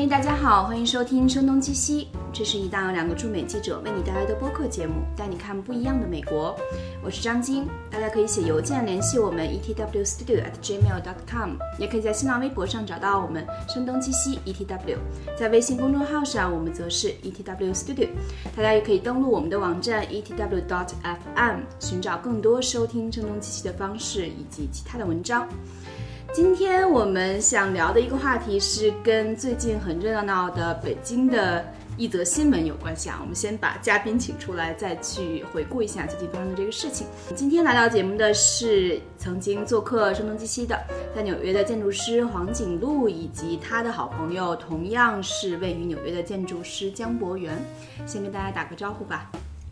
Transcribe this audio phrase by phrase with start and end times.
[0.00, 6.56] 嘿，大家好，欢迎收听《声东击西》，这是一档两个驻美记者为你带来的播客节目，带你看不一样的美国。
[7.04, 14.96] 我是张晶，大家可以写邮件联系我们 etwstudio@gmail.com，也可以在新浪微博上找到我们“声东击西 etw”，
[15.38, 18.08] 在微信公众号上我们则是 etwstudio。
[18.56, 25.46] 大家也可以登录我们的网站 etw.fm，寻找更多收听《声东击西》的方式以及其他的文章。
[26.32, 31.64] 今天我们想聊的一个话题是跟最近很热闹的北京的
[31.96, 33.18] 一则新闻有关系啊。
[33.20, 37.04] 我们先把嘉宾请出来，再去回顾一下最近发生的这个事情。
[37.34, 40.80] 今天来到节目的是曾经做客声东击西的，
[41.16, 47.52] 在纽约的建筑师黄景路，以及他的好朋友，同样是位于纽约的建筑师江博源。
[48.06, 49.28] 先跟大家打个招呼吧。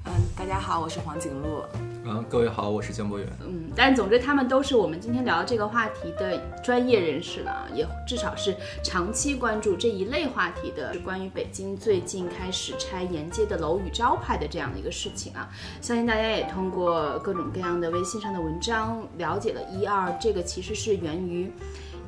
[0.07, 1.63] 嗯，大家好，我是黄景路。
[2.11, 3.29] 嗯，各位好，我是江博远。
[3.47, 15.51] 嗯，但总之他们都是我们今天聊这个话题的专业人士了，也至少是长期关注这一类话题的，是关于北京最近开始拆沿街的楼宇招牌的这样的一个事情啊。
[15.83, 21.53] 相信大家也通过各种各样的微信上的文章了解了一二，这个其实是源于，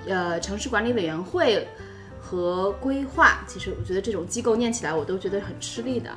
[0.07, 1.69] 呃，城市管理委员会
[2.23, 3.45] 和规划。
[3.47, 6.11] 其实我觉得这种机构念起来我都觉得很吃力的。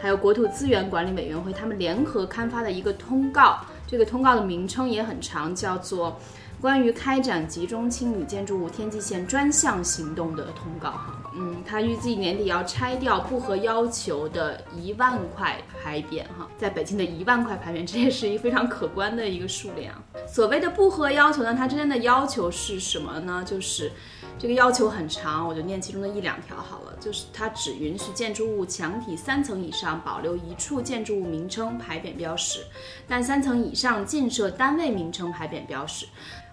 [0.00, 6.12] 还有国土资源管理委员会，他们联合刊发的一个通告，这个通告的名称也很长，叫做
[6.62, 19.94] 《关于开展集中清理建筑物天际线专项行动的通告》哈，嗯，它预计年底要拆掉不合要求的一万块牌匾哈，在北京的一万块牌匾，这也是一个非常可观的一个数量。
[20.26, 23.44] 所谓的不合要求呢，它真正的要求是什么呢？
[23.46, 23.92] 就是
[24.38, 26.96] 这个要求很长，我就念其中的一两条好了。
[26.98, 32.60] 就是它只允许建筑物墙体三层以上保留一处建筑物名称牌匾标识，
[33.06, 36.06] 但三层以上禁设单位名称牌匾标识。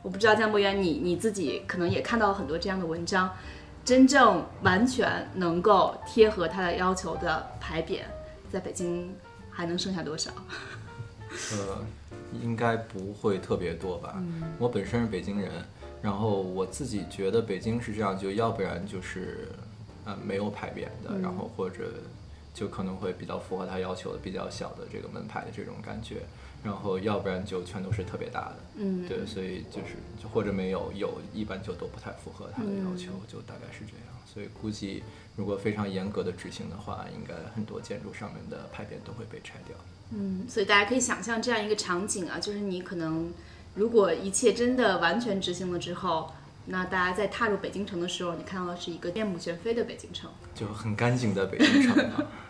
[0.04, 3.28] 我不知道江博源，你你自己可能也看到了很多这样的文章，
[3.86, 8.02] 真正完全能够贴合他的要求的牌匾，
[8.52, 9.16] 在北京
[9.50, 10.32] 还能剩下多少？
[11.30, 11.86] 呃，
[12.42, 14.22] 应该不会特别多吧。
[14.60, 15.52] 我本身是北京人，
[16.02, 19.48] 然后我自己觉得北京是这样，就要不然就是。
[20.08, 21.92] 呃，没有牌匾的，然后或者
[22.54, 26.18] 就可能会比较符合他要求的比较小的这个门牌的这种感觉，
[26.66, 34.16] 然后要不然就全都是特别大的，嗯，对，所以就是就或者没有有，一般就都不太符合他的要求，就大概是这样。
[34.26, 35.04] 所以估计
[35.36, 39.78] 如果非常严格的执行的话，应该很多建筑上面的牌匾都会被拆掉。
[40.10, 43.32] 嗯，所以大家可以想象这样一个场景啊，就是你可能
[43.76, 46.32] 如果一切真的完全执行了之后。
[46.68, 51.96] 那大家在踏入北京城的时候，你看到的是一个面目全非的北京城，就很干净的北京城。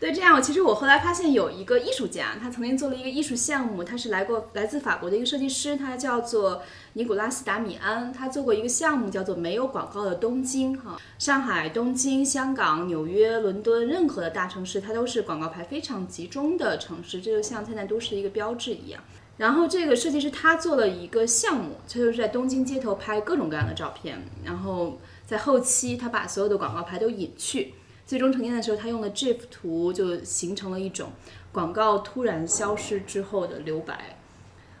[0.00, 6.62] 对，这样，其实我后来发现有一个艺术家，他曾经做了一个艺术项目，他是来过来自法国的一个设计师，他叫做
[6.94, 19.02] 尼古拉斯达米安，他做过一个项目叫做没有广告的东京，哈，上海、东京、香港、纽约、伦敦，任何的大城市，它都是广告牌非常集中的城市，这就像现在都市的一个标志一样。
[19.36, 27.74] 然后这个设计师他做了一个项目，他就是在东京街头拍各种各样的照片，然后在后期他把所有的广告牌都隐去，
[28.10, 31.12] 最终呈现的时候他用了 GIF 图，就形成了一种
[31.52, 34.18] 广告突然消失之后的留白。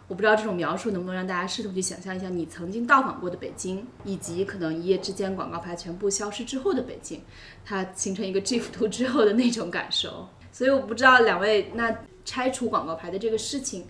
[0.08, 7.22] 我不知道这种描述能不能让大家试图去想象一下你曾经到访过的北京，以及可能一夜之间广告牌全部消失之后的北京，
[7.64, 10.28] 它形成一个 GIF 图之后的那种感受。
[10.50, 13.86] 所以我不知道两位那拆除广告牌的这个事情。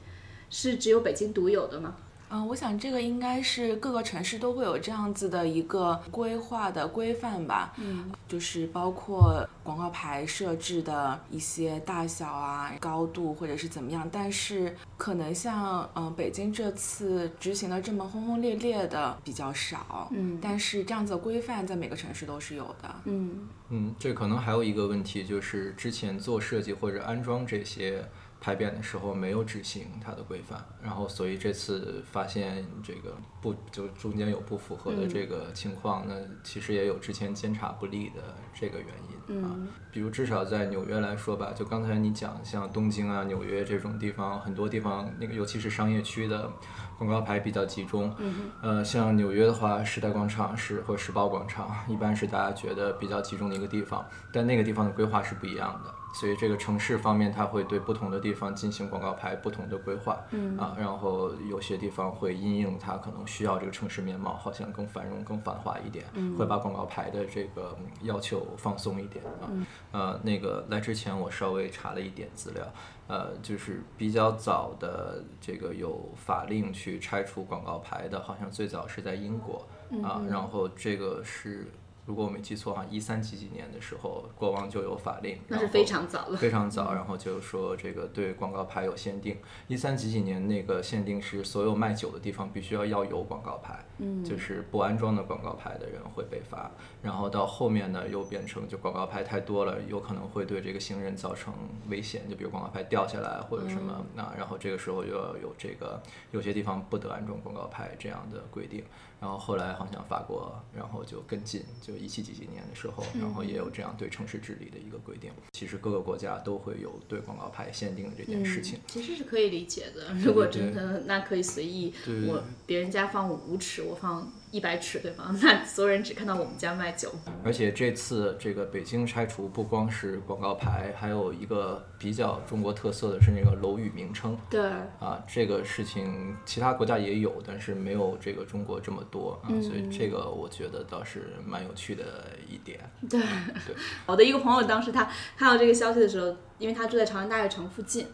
[0.53, 1.95] 是只有北京独有的吗？
[2.31, 7.73] 嗯，我想这个应该是各个城市都会有这样子的一个规划的规范吧。
[7.79, 14.09] 嗯，就是包括广告牌设置的一些大小啊、高度或者是怎么样。
[14.13, 20.09] 但是可能像嗯北京这次执行的这么轰轰烈烈的比较少。
[20.13, 22.95] 嗯，但是这样子的规范在每个城市都是有的。
[23.07, 28.05] 嗯嗯，这可能还有一个问题就是之前做设计或者安装这些。
[28.41, 38.23] 排匾的时候没有执行它的规范，然后所以这次发现这个不就中间有不符合的这个情况，那其实也有之前监察不力的
[38.55, 39.55] 这个原因啊。
[39.93, 46.51] 比如至少在纽约来说吧，就刚才你讲像东京啊、纽约这种地方，很多地方那个尤其是商业区的
[46.97, 48.15] 广告牌比较集中。
[48.63, 55.95] 呃，像纽约的话，时代广场是或时报广场，一般是大家觉得比较集中的一个地方，但那个地方的规划是不一样的。
[56.13, 66.05] 所以这个城市方面，它会对不同的地方进行广告牌不同的规划，嗯啊，然后有些地方会因应它可能需要这个城市面貌好像更繁荣、更繁华一点，
[66.37, 69.47] 会把广告牌的这个要求放松一点啊。
[69.93, 72.65] 呃，那个来之前我稍微查了一点资料，
[73.07, 79.65] 呃，就是比较早的这个有法令去拆除广告牌的，好像最早是在英国
[80.03, 81.71] 啊，然后这个是。
[82.11, 86.37] 如果我没记错哈，一三几几年的时候，国王就有法令，那是非常早了。
[86.37, 89.37] 非常早，然后就说这个对广告牌有限定。
[89.69, 96.69] 一三几几年那个限定是所有卖酒的地方必须要要有广告牌，嗯，就是不安装的广告牌的人会被罚。
[97.01, 101.55] 然后到后面呢，又变成就广告牌太多了，有可能会对这个行人造成
[101.89, 106.03] 危险，就比如广告牌掉下来或者什么，那然后这个时候又要有这个
[106.33, 108.83] 有些地方不得安装广告牌这样的规定。
[109.21, 115.31] 然后后来好像法国，然后就跟进，就一七几几年的时候，然后也有这样对城市治理的一个规定。
[115.53, 118.81] 其实各个国家都会有对广告牌限定的这件事情。
[118.87, 120.15] 其实是可以理解的。
[120.15, 121.93] 如果真的那可以随意，
[122.27, 124.33] 我别人家放五尺，我放。
[124.51, 125.35] 一百尺对吗？
[125.41, 127.13] 那所有人只看到我们家卖酒。
[127.45, 134.37] 而且这次这个北京拆除不光是广告牌，还有一个比较中国特色的是那个楼宇名称。
[134.51, 134.61] 对。
[134.99, 142.05] 啊，这个事情其他国家也有，但是没有这个中国这么多啊，所以这个我觉得倒是蛮有趣的
[142.49, 142.81] 一点。
[143.09, 143.21] 对。
[143.21, 143.77] 对。
[144.07, 145.05] 我的一个朋友当时他
[145.37, 148.07] 看到这个消息的时候，因为他住在长安大悦城附近，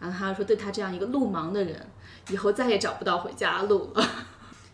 [0.00, 1.86] 然后他说对他这样一个路盲的人，
[2.30, 4.06] 以后再也找不到回家路了。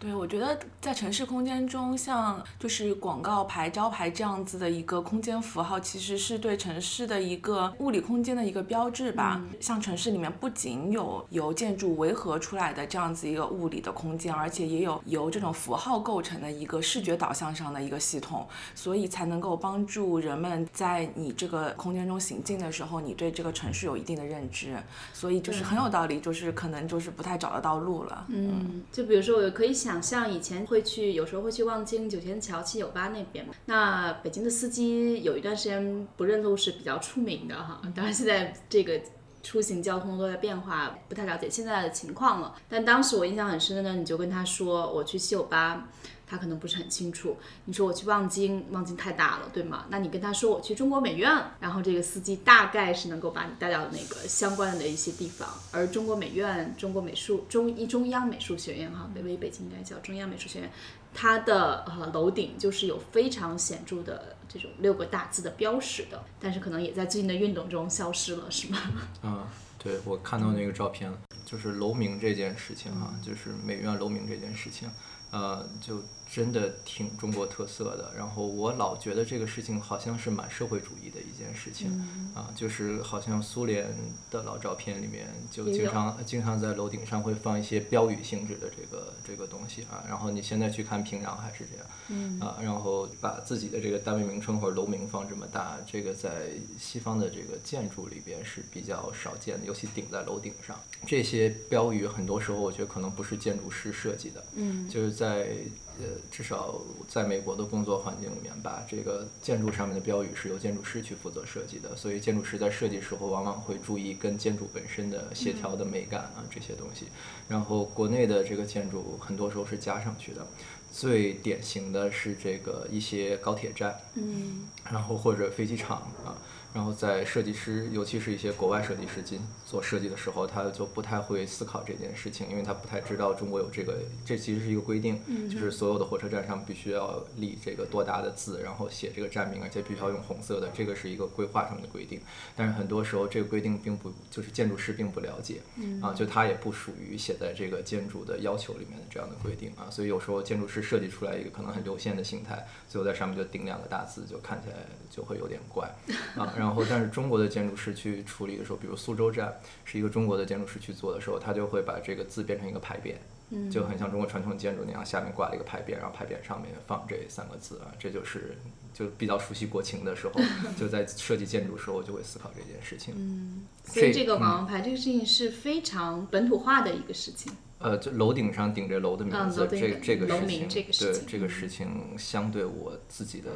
[0.03, 9.41] 对，我觉得在城市空间中，像就是广告牌、招牌这样子的一个空间符号，其实是对城市的一个物理空间的一个标志吧。
[9.61, 18.45] 像城市里面不仅有由建筑围合出来的这样子一个物理的空间，而且也有由这种符号构成的一个视觉导向上的一个系统，
[18.75, 24.77] 所以才能够帮助人们在你这个空间中行进的时候，你对这个城市有一定的认知。
[25.15, 28.27] 所以就是很有道理，就是可能就是不太找得到路了。
[28.27, 29.92] 嗯，就比如说我可以想。
[29.93, 33.47] 想象以前会去，有时候会去望京九天桥七九八那边。
[33.67, 37.83] 那北京的司机有一段时间不认路是比较出名的哈。
[37.95, 38.99] 当然现在这个
[39.43, 42.55] 出行交通都在变化，不太了解现在的情况了。
[42.71, 45.87] 但当时我印象很深的呢，你就跟他说我去七九八。
[46.33, 47.37] 他可能不是很清楚。
[47.67, 49.85] 你说我去望京，望京太大了，对吗？
[49.91, 51.31] 那你跟他说我去中国美院，
[51.61, 55.47] 然后这个司机大概是能够把你带到那个相关的一些地方。
[55.73, 60.73] 而中国美院、中国美术中一中央美术学院哈，北纬北京应该叫中央美术学院，
[61.13, 68.79] 它的呃楼顶就是有非常显著的这种六个大字的标识的，但是可能也在最近的运动中消失了，是吗？
[69.23, 69.47] 嗯，
[69.79, 74.89] 对我看到那个照片了，就是楼名这件事情哈，就是美院楼名这件事情，
[75.31, 76.03] 呃，就。
[76.35, 81.93] 真的挺中国特色的，然后我老觉得这个事情好像是蛮社会主义的一件事情，
[82.35, 83.95] 啊，就是好像苏联
[84.31, 105.59] 的老照片里面就经常经常在楼顶上会放一些标语性质的这个这个东西啊，然后你现在去看平壤还是这样，啊，然后把自己的这个单位名称或者楼名放这么大，这个在西方的这个建筑里边是比较少见的，尤其顶在楼顶上，这些标语很多时候我觉得可能不是建筑师设计的，嗯，就是在。
[106.01, 117.07] 呃，至少在美国的工作环境里面吧，这个建筑上面的标语是由建筑师去负责设计的，所以建筑师在设计时候往往会注意跟建筑本身的协调的美感啊这些东西。
[117.49, 120.47] 然后国内的这个建筑很多时候是加上去的，
[120.91, 126.37] 最典型的是这个一些高铁站，嗯，然后或者飞机场啊。
[126.75, 129.39] 然后在设计师，尤其是一些国外设计师进
[129.73, 142.21] 做设计的时候，他就不太会思考这件事情，因为他不太知道中国有这个，这其实是一个规定，就是所有的火车站上必须要立这个多大的字，然后写这个站名，而且必须要用红色的，这个是一个规划上的规定。
[142.55, 145.63] 但是很多时候这个规定并不，就是建筑师并不了解，
[146.03, 154.75] 啊，就它也不属于写在这个建筑的要求里面的这样的规定啊，所以有时候建筑师设计出来一个可能很流线的形态，最后在上面就顶两个大字，就看起来
[155.11, 155.91] 就会有点怪
[156.37, 156.53] 啊。
[156.59, 168.57] 然后，但是中国的建筑师去处理的时候，比如苏州站是一个中国的建筑师去做的时候，他就会把这个字变成一个牌匾，就很像中国传统建筑那样，下面挂了一个牌匾，然后牌匾上面放这三个字啊，这就是
[168.93, 170.41] 就比较熟悉国情的时候，
[170.79, 173.15] 就在设计建筑时候就会思考这件事情。
[173.17, 177.53] 嗯，所以这个广告牌这个事情是非常本土化的一个事情。
[177.79, 183.51] 呃，就楼顶上顶着楼的名字，这这个事情，对这个事情，相对我自己的。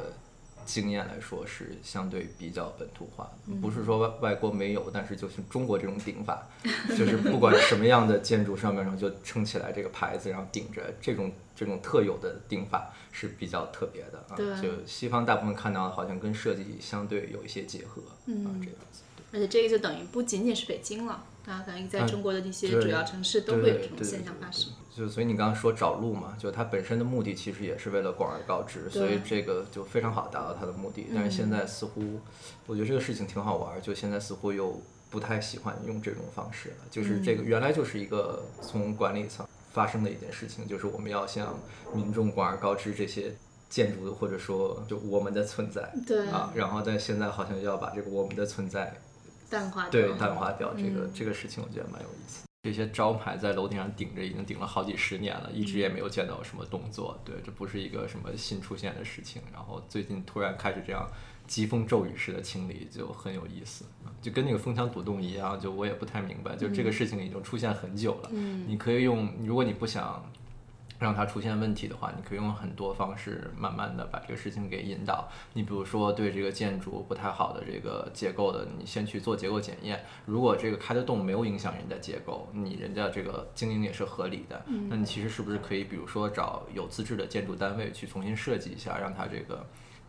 [0.67, 6.47] 经验来说是相对比较本土化的，不是说外外国没有，但是就是中国这种顶法，
[6.91, 14.61] 就是不管什么样的建筑上面然后就撑起来这个牌子，然后顶着这种这种特有的顶法是比较特别的啊。
[14.61, 19.03] 就西方大部分看到的好像跟设计相对有一些结合啊，这样子。
[19.33, 21.25] 而且这个就等于不仅仅是北京了。
[21.47, 24.73] 啊，反正在中国的一些主要城市都会有这种现象发生。
[24.97, 31.09] 就所以你刚刚说找路嘛，就它本身的目的其实也是为了广而告之，所以这个就非常好达到它的目的。
[31.15, 32.19] 但是现在似乎，
[32.67, 36.77] 我觉得这个事情挺好玩，就现在似乎又不太喜欢用这种方式了。
[36.91, 41.55] 就是这个原来就是一个从管理层发生的一件事情，就是我们要向
[41.95, 43.35] 民众广而告之这些
[43.69, 48.97] 建筑或者说就我们的存在，对啊，然后但现在好像要把这个我们的存在
[49.51, 52.47] 淡化掉对淡化掉，这个嗯这个事情我觉得蛮有意思。
[52.63, 57.17] 这些招牌在楼顶上顶着，已经顶了好几十年了，一直也没有见到什么动作。
[57.25, 59.41] 对，这不是一个什么新出现的事情。
[59.53, 61.09] 然后最近突然开始这样
[61.47, 63.85] 疾风骤雨式的清理，就很有意思。
[64.05, 68.31] 啊就跟那个封墙堵洞一样，就我也不太明白，就这个事情已经出现很久了。
[68.33, 70.29] 嗯你可以用，如果你不想
[70.99, 75.29] 让它出现问题的话，你可以用很多方式慢慢的把这个事情给引导。
[75.53, 80.05] 你比如说对这个建筑不太好的这个结构的，你先去做结构检验。
[80.25, 89.65] 如果这个开的洞没有影响人家结构，你人家这个经营也是合理的，那你其实是不是可以，比如说找有资质的建筑单位去重新设计一下，让它这个。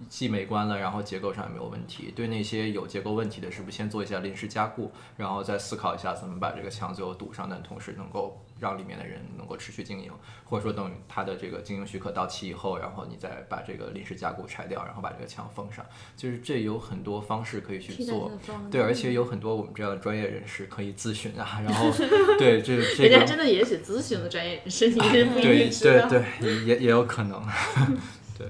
[0.09, 2.13] 既美观了，然后结构上也没有问题。
[2.15, 10.11] 对那些有结构问题的，是不是先做一下临时加固，然后再思考一下怎么把这个墙最后堵上，但同时能够让里面的人能够持续经营，
[10.45, 15.85] 或者说等它的这个经营许可到期以后，然后你再把这个临时加固拆掉，然后把这个墙封上。
[16.15, 18.31] 就是这有很多方式可以去做
[18.69, 21.91] 对，而且有很多我们这样的专业人士可以咨询啊，然后
[22.37, 26.07] 对这这个 人家真的也许咨询的专业人士，你是不一对定知道。
[26.07, 27.43] 对对，也也也有可能，
[28.37, 28.47] 对。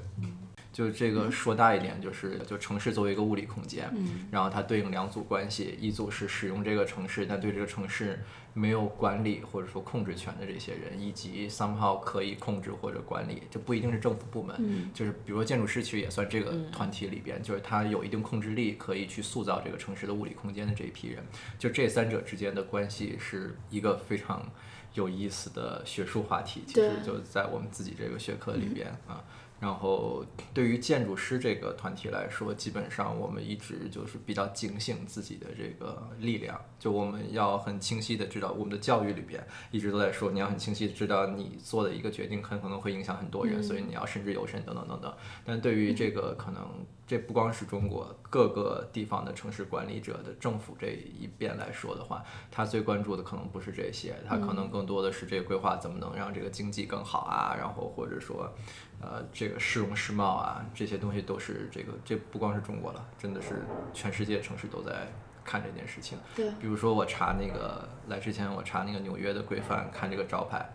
[0.77, 8.19] 就这个说大一点，就是就城市作为一个物理空间，嗯然后它对应两组关系，一组是使用这个城市，但对这个城市
[8.53, 21.23] 没有管理或者说控制权的这些人，以及 somehow 可以控制或者管理，就不一定是政府部门，嗯就是比如说建筑师其实也算这个团体里边，就是他有一定控制力，可以去塑造这个城市的物理空间的这一批人，
[21.57, 24.47] 就这三者之间的关系是一个非常
[24.93, 29.23] 有意思的学术话题，其实就在我们自己这个学科里边啊。
[29.59, 30.23] 然后
[30.53, 45.13] 对于建筑师这个团体来说，基本上我们一直就是比较警醒自己的这个力量，就我们要很清晰的知道，我们的教育里边一直都在说，你要很清晰的知道你做的一个决定很可能会影响很多人，所以你要慎之又慎等等等等。
[45.43, 46.63] 但对于这个可能，
[47.07, 58.53] 这不光是中国各个地方的城市管理者的政府这一边来说的话，他最关注的可能不是这些，他可能更多的是这个规划怎么能让这个经济更好啊，然后或者说。
[58.99, 63.63] 呃，这个市容市貌啊，这些东西都是这个，这不光是中国了，真的是
[63.93, 65.07] 全世界城市都在
[65.45, 66.17] 看这件事情。
[66.35, 70.67] 对比如说我查那个来之前，我查那个纽约的规范，看这个招牌，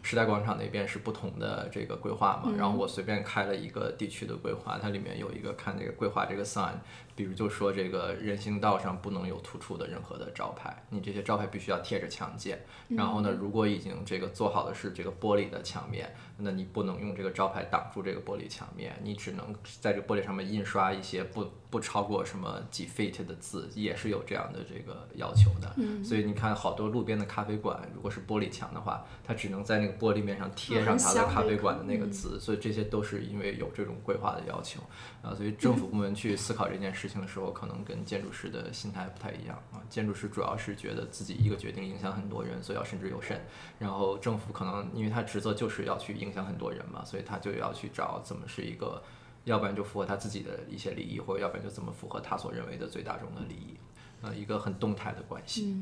[0.00, 6.74] 时代广场那边是不同的这个规划嘛，然后我随便开了一个地区的规划，它里面有一个看这个规划这个 sign，
[7.16, 12.62] 比如就说这个人行道上不能有突出的任何的招牌，你这些招牌必须要贴着墙建。
[12.88, 25.74] 然后呢，如果已经这个做好的是这个玻璃的墙面，那你不能用这个招牌挡住这个玻璃墙面，你只能在这个玻璃上面印刷一些不不超过什么几 feet 的字，也是有这样的这个要求的。
[26.04, 34.80] 所以你看好多路边的咖啡馆，如果是玻璃墙的话，它只能在那个玻璃面上贴上它的咖啡馆的那个字，所以这些都是因为有这种规划的要求
[35.26, 35.34] 啊。
[35.34, 39.82] 所以政府部门去思考这件事情的时候，可能跟建筑师的心态不太一样啊。
[39.90, 43.40] 建筑师主要是觉得自己一个决定影响很多人，所以要慎之又慎。
[43.78, 49.02] 然后政府可能因为他职责就是要去影响很多人嘛，所以他就要去找怎么是一个，
[49.44, 53.76] 要不然就符合他自己的一些利益，或者要不然就怎么符合他所认为的最大众的利益，
[54.22, 55.76] 呃，一个很动态的关系。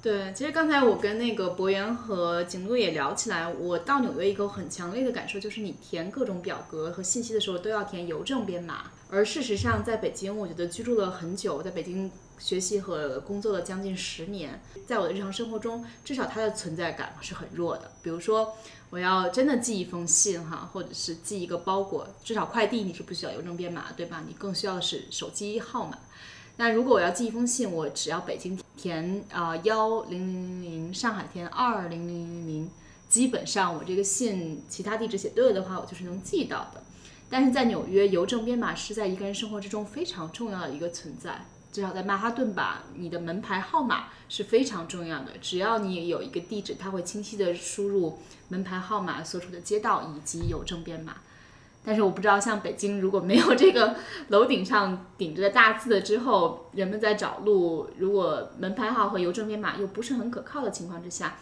[0.00, 8.92] 对，其实刚才我跟那个博源和景路也聊起来，我到纽约一个很强烈的感受就是，你填各种表格和信息的时候都要填邮政编码。
[9.10, 17.90] 而事实上，在北京，我觉得居住了很久，在北京学习和工作了将近十年，在我的日常生活中，至少它的存在感是很弱的。
[18.00, 18.56] 比如说，
[18.90, 24.22] 我要真的寄一封信哈，或者是寄一个包裹，至少快递你是不需要邮政编码，对吧？
[24.28, 25.98] 你更需要的是手机号码。
[26.58, 32.70] 那如果我要寄一封信，我只要北京填啊幺零零零零，上海填二零零零零，
[33.08, 36.82] 基本上我这个信其他地址写对了的话，我就是能寄到的。
[37.30, 41.46] 但是在纽约，邮政编码是在一个人生活之中非常重要的一个存在。
[41.70, 45.32] 至少在曼哈顿吧，你的门牌号码是非常重要的。
[45.40, 51.18] 只要你有一个地址，它会清晰的输入门牌号码、所处的街道以及邮政编码。
[51.88, 53.96] 但是我不知道，像北京如果没有这个
[54.28, 61.36] 楼顶上顶着的大字之后，人们在找路，如果门牌号和邮政编码又不是很可靠的情况之下，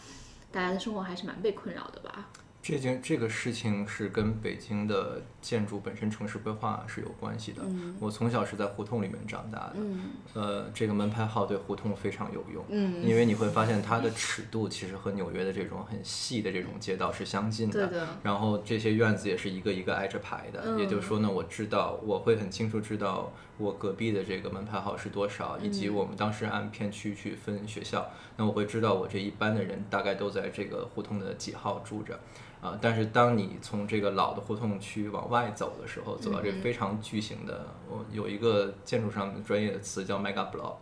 [0.52, 2.28] 大家的生活还是蛮被困扰的吧？
[2.68, 7.62] 这件这个事情是跟北京的建筑本身城市规划是有关系的。
[8.00, 18.08] 我从小是在胡同里面长大的，嗯呃，这个门牌号对胡同非常有用，嗯，因为你会发现它的尺度其实和纽约的这种很细的这种街道是相近的。
[18.24, 32.18] 然后这些院子也是一个一个挨着排的，嗯也就是说呢，我知道我会很清楚知道我隔壁的这个门牌号是多少，以及我们当时按片区去分学校，那我会知道我这一班的人大概都在这个胡同的几号住着。
[32.60, 40.76] 啊，但是当你从这个老的胡同区往外走的时候，走到这非常巨型的，我有一个建筑上的专业的词叫 mega block。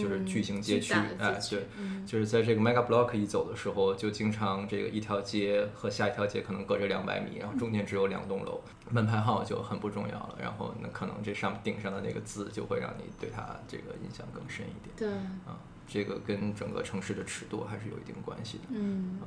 [0.00, 1.66] 就是巨型街区，哎，对，
[2.06, 10.38] 就是在这个 mega block 一走的时候，就经常这个一条街和下一条街可能隔着两百米，然后中间只有两栋楼，门牌号就很不重要了。
[10.40, 14.94] 然后那可能这上顶上的那个字就会让你对它这个印象更深一点。
[14.96, 15.08] 对，
[15.46, 18.64] 啊，这个跟整个城市的尺度还是有一定关系的。
[18.70, 19.18] 嗯。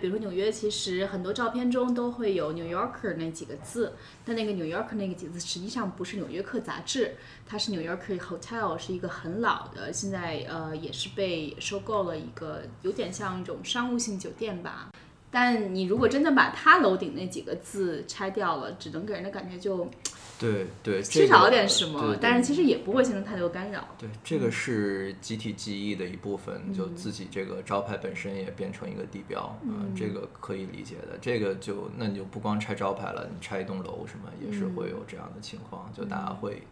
[0.00, 3.92] 比如说纽约，其实很多照片中都会有 New Yorker 那几个字，
[4.24, 7.14] 但那个 New Yorker 那个几个字实际上不是《纽约客》杂志，
[7.46, 14.88] 它是 New Yorker Hotel，是一个很老的，现在呃也是被收购了一个，有点像一种商务性酒店吧。
[15.34, 19.90] 但你如果真的把它楼顶那几个字拆掉了，只能给人的感觉就。
[20.38, 23.88] 对对，缺少了点什么，但是其实也不会形成太多干扰。
[23.98, 31.18] 对，这个是集体记忆的一部分，就自己这个招牌本身也变成一个地标，嗯，这个可以理解的。
[31.20, 36.62] 这个就那你就不光拆招牌了，你拆一栋楼什么也是会有这样的情况，就大家会，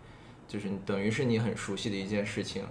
[0.47, 2.65] 就是等于是你很熟悉的一件事情。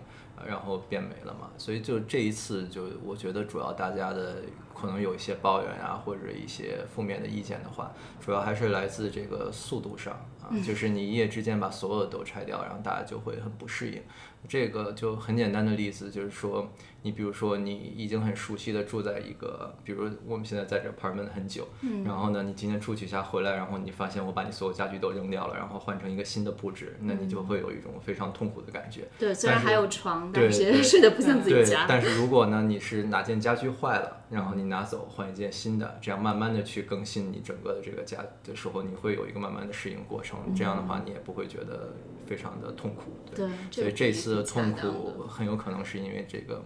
[0.48, 4.38] 然后变没了嘛，所以就这一次，就我觉得主要大家的
[4.82, 14.02] 可能有一些抱怨啊，或者一些负面的意见的话，主要还是来自这个速度上啊，就是你一夜之间把所有的都拆掉，然后大家就会很不适应。
[14.48, 16.68] 这个就很简单的例子，就是说，
[17.04, 29.08] 你比如说你已经很熟悉的住在一个，比如我们现在在这 apartment 很久，嗯，然后呢，你今天出去一下回来，然后你发现我把你所有家具都扔掉了，然后换成一个新的布置，那你就会有一种非常痛苦的感觉。
[29.18, 31.86] 对，虽然还有床，但是 睡得不像自己家。
[31.88, 40.40] 但是如果呢，你是哪件家具坏了，然后你拿走换一件新的，这样慢慢的去更新你整个的这个家的时候，你会有一个慢慢的适应过程。
[40.56, 41.94] 这样的话，你也不会觉得。
[42.24, 46.64] 非常的痛苦，对，所以这次痛苦很有可能是因为这个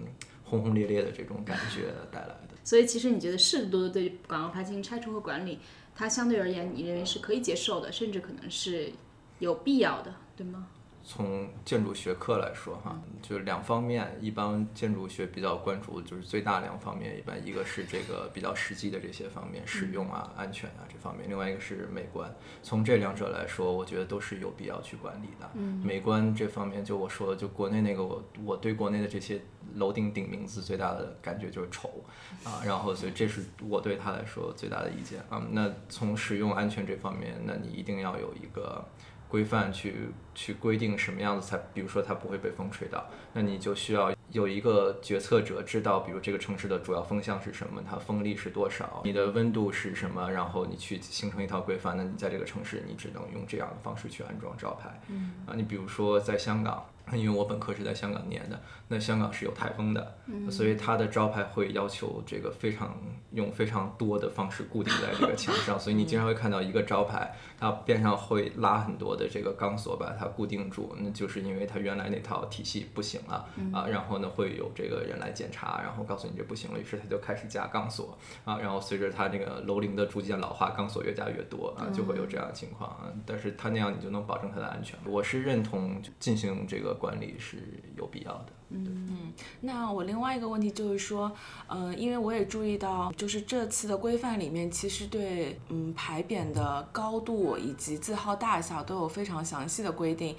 [0.56, 2.50] 轰轰烈烈的这种感觉带来的。
[2.64, 5.60] 所以其实你觉得适度的对广告牌进行拆除和管理，
[5.96, 8.92] 它相对而言你认为是可以接受的，甚至可能是
[9.40, 10.68] 有必要的，对吗？
[11.08, 22.34] 从建筑学科来说，哈，就是两方面，一般建筑学比较关注就是最大两方面，一般一个是这个比较实际的这些方面，使用啊、安全啊这方面，另外一个是美观。
[22.64, 25.48] 从这两者来说，我觉得都是有必要去管理的。
[25.84, 29.40] 美观这方面，就我说的，就国内那个，我我对国内的这些
[29.76, 32.04] 楼顶顶名字最大的感觉就是丑
[32.44, 35.46] 啊，然后所以这是我对他来说最大的意见啊。
[35.52, 38.84] 那从使用安全这方面，那你一定要有一个。
[39.28, 51.98] 规范去去规定什么样子才，比如说它不会被风吹倒，那你就需要有一个决策者知道，比如这个城市的主要风向是什么，它风力是多少，你的温度是什么，然后你去形成一套规范。
[51.98, 55.02] 那你在这个城市，你只能用这样的方式去安装招牌。
[55.08, 56.86] 嗯，啊，你比如说在香港。
[57.14, 60.18] 因为我本科是在香港念的，那香港是有台风的，
[60.50, 62.98] 所以它的招牌会要求这个非常
[63.32, 84.98] 用非常多的方式固定在这个墙上，所以你经常会看到一个招牌，它边上会拉很多的这个钢索把它固定住，那就是因为它原来那套体系不行了啊，然后呢会有这个人来检查，然后告诉你这不行了，于是他就开始加钢索啊，然后随着它这个楼龄的逐渐老化，钢索越加越多啊，就会有这样的情况，但是它那样你就能保证它的安全。
[85.06, 86.95] 我是认同进行这个。
[86.96, 87.58] 管理是
[87.98, 88.48] 有必要的。
[88.70, 89.32] 嗯，
[89.62, 91.32] 那我另外一个问题就是说，
[91.68, 100.36] 嗯，因为我也注意到，就是这次的规范里面，其实对嗯牌匾的高度以及字号大小都有非常详细的规定，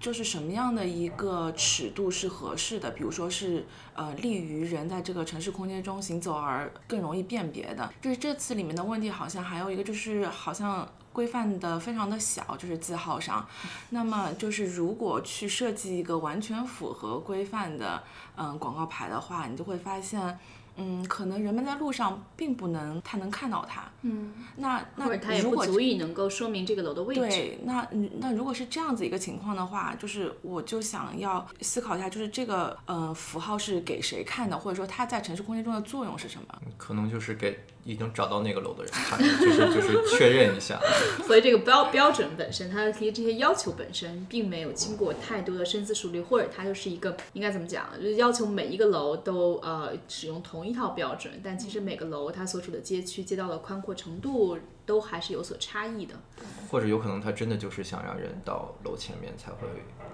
[0.00, 7.92] 就是什么样的一个尺度是合适的，比如说是呃利于人在这个城市空间中行走而更容易辨别的。
[8.00, 10.88] 就是这次里面的问题，好像还有一个就是好像。
[11.16, 13.48] 规范的非常的小，就是字号上。
[13.90, 18.02] 那么就是如果去设计一个完全符合规范的
[18.36, 20.38] 嗯广告牌的话，你就会发现。
[20.76, 23.84] 嗯，可能人们在路上并不能太能看到它。
[24.02, 27.20] 嗯，那那它也不足以能够说明这个楼的位置。
[27.20, 36.46] 对，那那如果是这样子一个情况的话，就是我就想要思考一下，就是这个呃符号是给谁看的，或者说它在城市空间中的作用是什么？
[36.76, 40.78] 可能就是给已经找到那个楼的人看，就是就是确认一下。
[41.26, 50.65] 所以这个标标准本身，它提这些要求本身，并没有经过太多的深思熟虑，或者它就是一个应该怎么讲，就是要求每一个楼都呃使用同。
[50.66, 56.14] 一套标准，但其实每个楼它所处的街区、街道的宽阔程度都还是有所差异的。
[56.70, 59.68] 或者有可能他真的就是想让人到楼前面才会，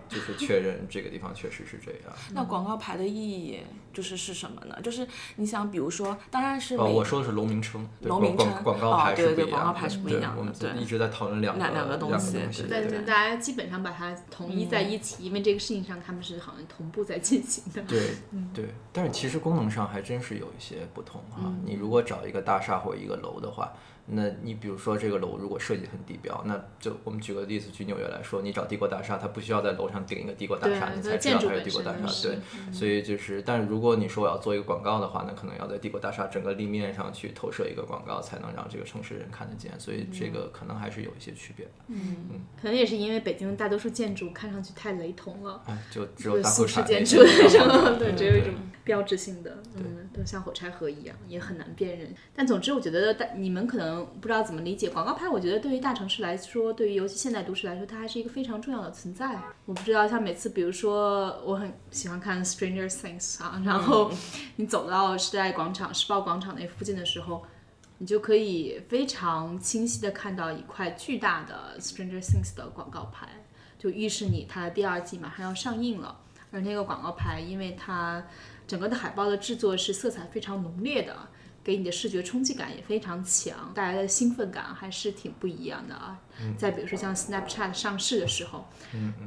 [0.08, 2.00] 就是 确认这个地方确实是这样。
[2.34, 3.60] 那广告牌的意义
[3.92, 4.78] 就是是什么呢？
[4.82, 5.06] 就是
[5.36, 17.82] 你想，比如说，当然是哦，我说的是楼名称，对楼名称广广告哦牌是不对对广告牌是不一样的我们对一直在讨论两个两两个东东西对，对但是大家基本上把它统一在一起，因为这个事情上他们是好像同步在进行的。
[17.84, 18.10] 对
[18.52, 21.38] 对，但是其实功能上还真是有一些不同哈。
[21.44, 23.72] 嗯你如果找一个大厦或一个楼的话，
[24.06, 32.06] 那你比如说这个楼如果设计很地标，那就我们举个例子，举纽约来说，你找帝国大厦，它不需要在楼上顶一个帝国大厦，它你才知道它是帝国大厦。
[32.06, 32.38] 是对，
[32.72, 39.72] 所以就是，但是如果你说我要做一个广告的话，那可能要在帝国大厦整个立面上去投射一个广告，才能让这个城市人看得见。
[39.78, 41.72] 所以这个可能还是有一些区别的。
[42.60, 45.62] 可能也是因为北京大多数建筑看上去太雷同了。
[45.66, 48.52] 哎，就只有大裤衩苏式建筑那种，对，只有一种
[48.84, 52.12] 标志性的，嗯，都像火柴盒一样，也很难辨认。
[52.34, 55.28] 但总之，我觉得大你们可能不知道怎么理解广告牌。
[55.28, 59.40] 我觉得对于大城市来说，对于尤其现代都市来说，它还是一个非常重要的存在。
[59.64, 64.10] 我不知道，像每次，比如说，我很喜欢看《Stranger Things》啊，然后
[64.56, 67.44] 你走到时代广场、时报广场那附近的时候。
[67.98, 73.28] 你就可以非常清晰的看到一块巨大的《Stranger Things》的广告牌，
[73.78, 76.18] 就预示你它的第二季马上要上映了。
[76.50, 78.24] 而那个广告牌，因为它
[78.66, 81.16] 整个的海报的制作是色彩非常浓烈的，
[81.64, 86.18] 给你的视觉冲击感也非常强，带来的兴奋感还是挺不一样的啊。
[86.58, 88.66] 再比如说像 Snapchat 上市的时候，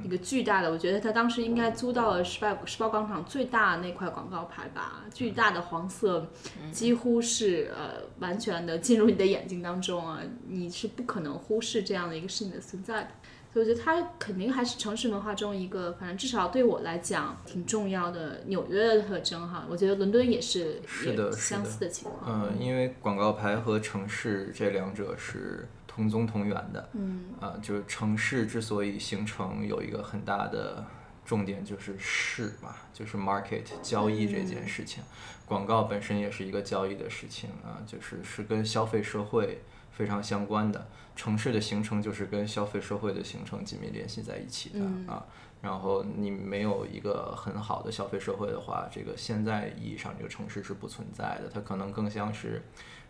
[0.04, 6.30] 那个巨大的，我觉得他当时应该租到了时报时报广场最大的那块广告牌吧，巨大的黄色，
[6.72, 13.10] 几乎是呃完全的进入你的眼睛当中啊，你是不可能忽视这样的一个事情的存在的。
[13.56, 19.66] 所以我觉得它肯定还是城市文化中一个，反正至少对我来讲挺重要的纽约的特征哈。
[19.70, 22.52] 我觉得伦敦也是是的相似的情况。
[22.52, 26.90] 嗯，因为广告牌和城市这两者是同宗同源的。
[26.96, 30.84] 嗯，啊，就是城市之所以形成，有一个很大的
[31.24, 35.02] 重点就是市嘛，就是 market 交易这件事情。
[35.46, 40.86] 广告本身也是一个交易的事情啊，就是是跟消费社会非常相关的。
[41.16, 44.80] 城市的形成就是跟消费社会的形成紧密联系在一起的、
[45.12, 45.26] 啊。
[45.62, 52.62] 然后你没有一个很好的消费社会的话，这个现在意义上这个城市是不存在的，它可能更像是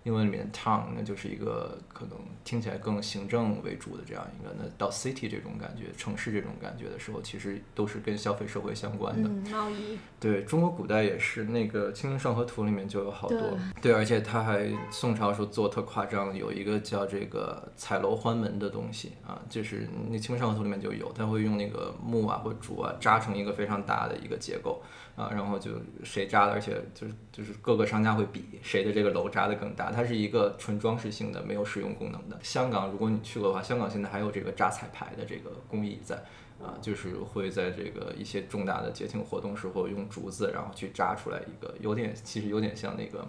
[0.06, 4.56] 英文里面 town，那就是一个可能听起来更行政为主的这样一个。
[4.58, 9.28] 那到 city 这种感觉，城市这种感觉的时候，其实都是跟消费社会相关的。
[9.28, 24.84] 嗯，贸易，对中国古代也是，那个《清明上河图》里面就有好多，对，而且他还宋朝时候做特夸张，有一个叫这个彩楼欢门的东西啊，就是那《清明上河图》里面就有，他会用那个木啊或竹啊扎成一个非常大的一个结构
[25.16, 25.72] 啊，然后就
[26.04, 32.38] 谁扎的，而且就是就是各个商家会比谁的这个楼扎的更大，它是一个纯装饰性的，没有使用功能的。
[32.44, 36.22] 香港如果你去过的话，香港现在还有这个扎彩排的这个工艺在。
[36.58, 43.28] 啊，就是会在这个一些重大的节庆活动时候用竹子，然后去扎出来一个，有点其实有点像那个，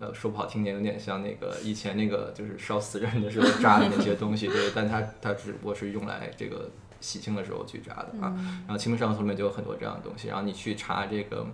[0.00, 6.68] 呃，说不好听点，有点像那个以前那个就是烧死人的时候扎的那些东西，对，但它它只不过是用来这个
[7.00, 8.34] 喜庆的时候去扎的啊。
[8.66, 11.46] 然后《清明上河图》里面就有很多这样的东西，然后你去查这个。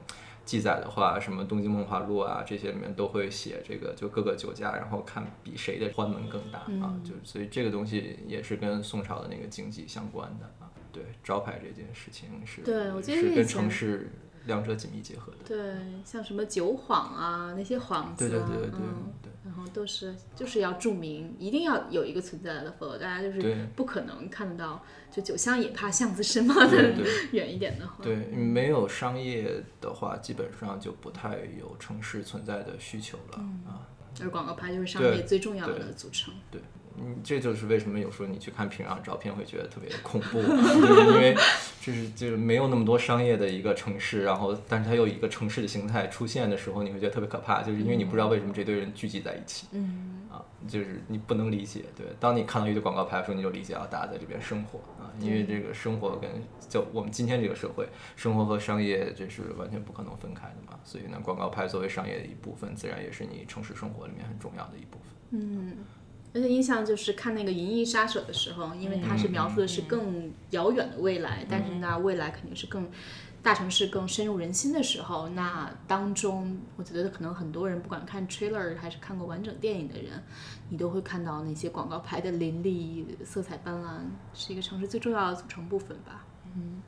[0.51, 10.69] 记载的话，什么《东京梦华录》啊，这些里面都会写这个，就各个酒家，然后看比谁的欢门更大啊，就所以这个东西也是跟宋朝的那个经济相关的啊。
[10.91, 14.11] 对，招牌这件事情是，对我记得是跟城市
[14.47, 15.39] 两者紧密结合的。
[15.47, 15.75] 对，
[16.05, 26.55] 像什么酒幌啊，那些幌子啊，对对对对对嗯，对然后都是就是要注明，一定要有一个存在的，否则大家就是不可能看得到，就酒香也怕巷子深嘛，
[27.33, 33.87] 远一点的话，对，没有商业的话，基本上就不太有城市存在的需求了啊。
[34.21, 36.35] 而广告牌就是商业最重要的组成。
[36.51, 36.61] 对，
[37.03, 41.35] 嗯，这就是为什么有时候你去看平壤照片会觉得特别恐怖，就是因为
[41.81, 51.85] 就是就是没有那么多商业的一个城市，然后但是它又一个城市的形态出现的时候，你会觉得特别可怕，就是因为你不知道为什么这堆人聚集在一起，嗯，啊，就是你不能理解。
[51.97, 56.31] 对，当你看到一堆广告牌的时候，你就理解啊，大家在这边生活啊，因为这个生活跟
[56.69, 60.79] 就我们今天这个社会，生活和商业这是完全不可能分开的嘛。
[60.85, 65.09] 所以呢，广告牌作为商业的一部分，自然也是你城市生活里面很重要的一部分。
[66.33, 72.89] 而且印象就是看那个《银翼杀手》的时候，因为它是描述的是更遥远的未来，但是那未来肯定是更
[73.43, 80.23] 大城市更深入人心的时候，那当中我觉得可能很多人不管看 trailer 还是看过完整电影的人，
[80.69, 86.25] 你都会看到那些广告牌的林立、色彩斑斓，是一个城市最重要的组成部分吧。
[86.55, 86.83] 嗯，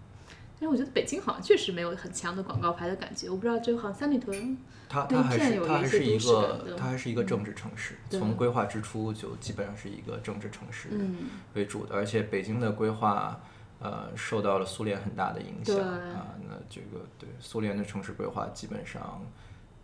[0.63, 4.57] 但是我觉得北京好像确实没有很强的广告牌的感觉，我不知道这好像三里屯
[4.89, 11.17] 它它还是它还是一个它还是一个政治城市，对从规划之初就基本上是一个政治城市嗯
[11.55, 13.41] 为主的，而且北京的规划。
[13.85, 19.21] 呃，受到了苏联很大的影响对啊，那这个对苏联的城市规划基本上，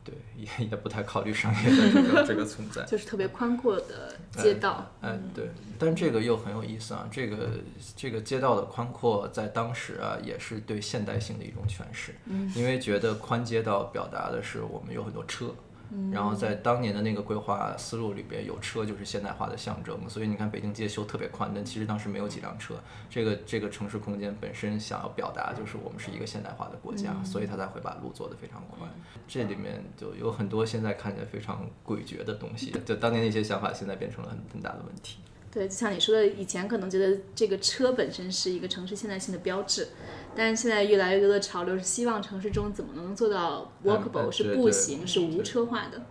[0.09, 2.83] 对也也不太考虑商业的这个这个存在。
[2.85, 4.90] 就是特别宽阔的街道。
[5.03, 7.51] 哎，对，但这个又很有意思啊，这个
[7.97, 15.55] 这个街道的宽阔在当时啊，也是对现代性的一种诠释，嗯因为觉得宽街道表达的是我们有很多车。
[16.12, 22.74] 然后在当年的那个规划思路里边，有车就是现代化的象征，所以你看北京街修特别宽，但其实当时没有几辆车。
[23.09, 28.90] 这个这个城市空间本身想要表达就是我们是一个现代化的国家，所以它才会把路做得非常宽。
[29.27, 35.18] 这里面就有很多现在看起来非常诡谲的东西，就当年那些想法现在变成了很很大的问题。
[35.50, 39.88] 对，就像你说的，以前可能觉得这个车本身是一个城市现代性的标志，
[40.37, 46.02] 但是现在越来越多的潮流是希望城市中怎么能做到嗯 walkable，、是步行，是无车化的。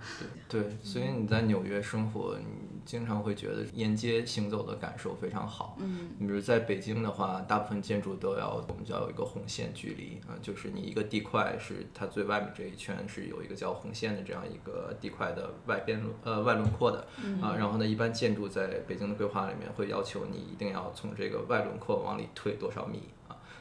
[0.50, 2.57] 对，所以你在纽约生活，你
[2.88, 5.76] 经常会觉得沿街行走的感受非常好。
[5.82, 17.06] 嗯，你比如在北京的话，大部分建筑都要我们叫有一个红线距离啊、就是你一个地块是它最外面这一圈是有一个叫红线的这样一个地块的外边呃外轮廓的
[17.42, 23.17] 啊、然后呢，一般建筑在北京的规划里面会要求你一定要从这个外轮廓往里退多少米啊。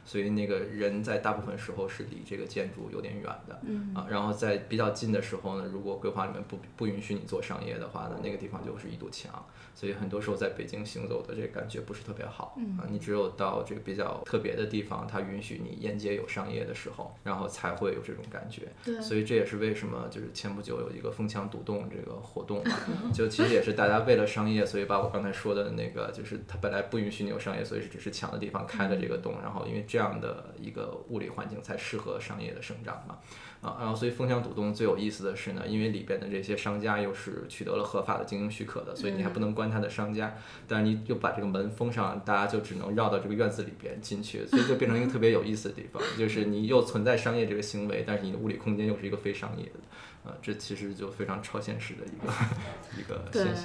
[0.06, 3.92] 所以那个人在大部分时候是离这个建筑有点远的，嗯。
[3.94, 12.78] 啊，然后在比较近的时候呢，如果规划里面不不允许你做商业的话呢，那个地方就是一堵墙，所以很多时候在北京行走的这个感觉不是特别好，嗯。
[12.78, 19.00] 啊，你只有到这个比较特别的地方，它允许你沿街有商业的时候，然后才会有这种感觉，对。
[19.00, 22.76] 所以这也是为什么就是前不久有一个封墙堵洞这个活动嘛，
[23.12, 33.16] 就其实也是大家为了商业，所以把我刚才说的那个，就是它本来不允许你有商业，所以只是墙的地方开了这个洞，然后因为这样的一个物理环境才适合商业的生长嘛，
[33.62, 40.34] 啊，然后所以风墙独栋最有意思的是呢，因为里边的这些商家又是取得了合法的经营许可的，所以你还不能关他的商家，
[40.68, 52.30] 但是你又把这个门封上，大家就只能绕到这个院子里边进去，所以就变成一个特别有意思的地方， 就是你又存在商业这个行为，但是你的物理空间又是一个非商业的，啊，这其实就非常超现实的一个
[53.00, 53.64] 一个现象。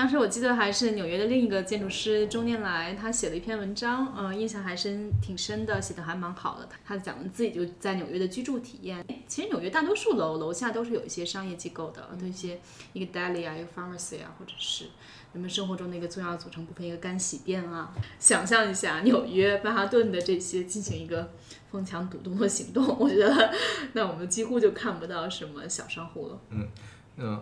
[0.00, 6.66] 当时我记得还是纽约的另一个建筑师周念来，他写了一篇文章，嗯、印象还深挺深的，写的还蛮好的。
[6.82, 9.04] 他讲了自己就在纽约的居住体验。
[9.28, 12.58] 其实纽约大多数楼楼下都是有一些商业机构的，对一些
[12.94, 14.86] 一个 deli 啊，一个 pharmacy 啊，或者是
[15.34, 17.92] 人们生活中的一个重要组成部分，一个干洗店啊。
[18.18, 21.30] 想象一下纽约曼哈顿的这些进行一个
[21.70, 23.52] 封墙堵洞的行动，我觉得
[23.92, 26.40] 那我们几乎就看不到什么小商户了。
[26.48, 26.66] 嗯，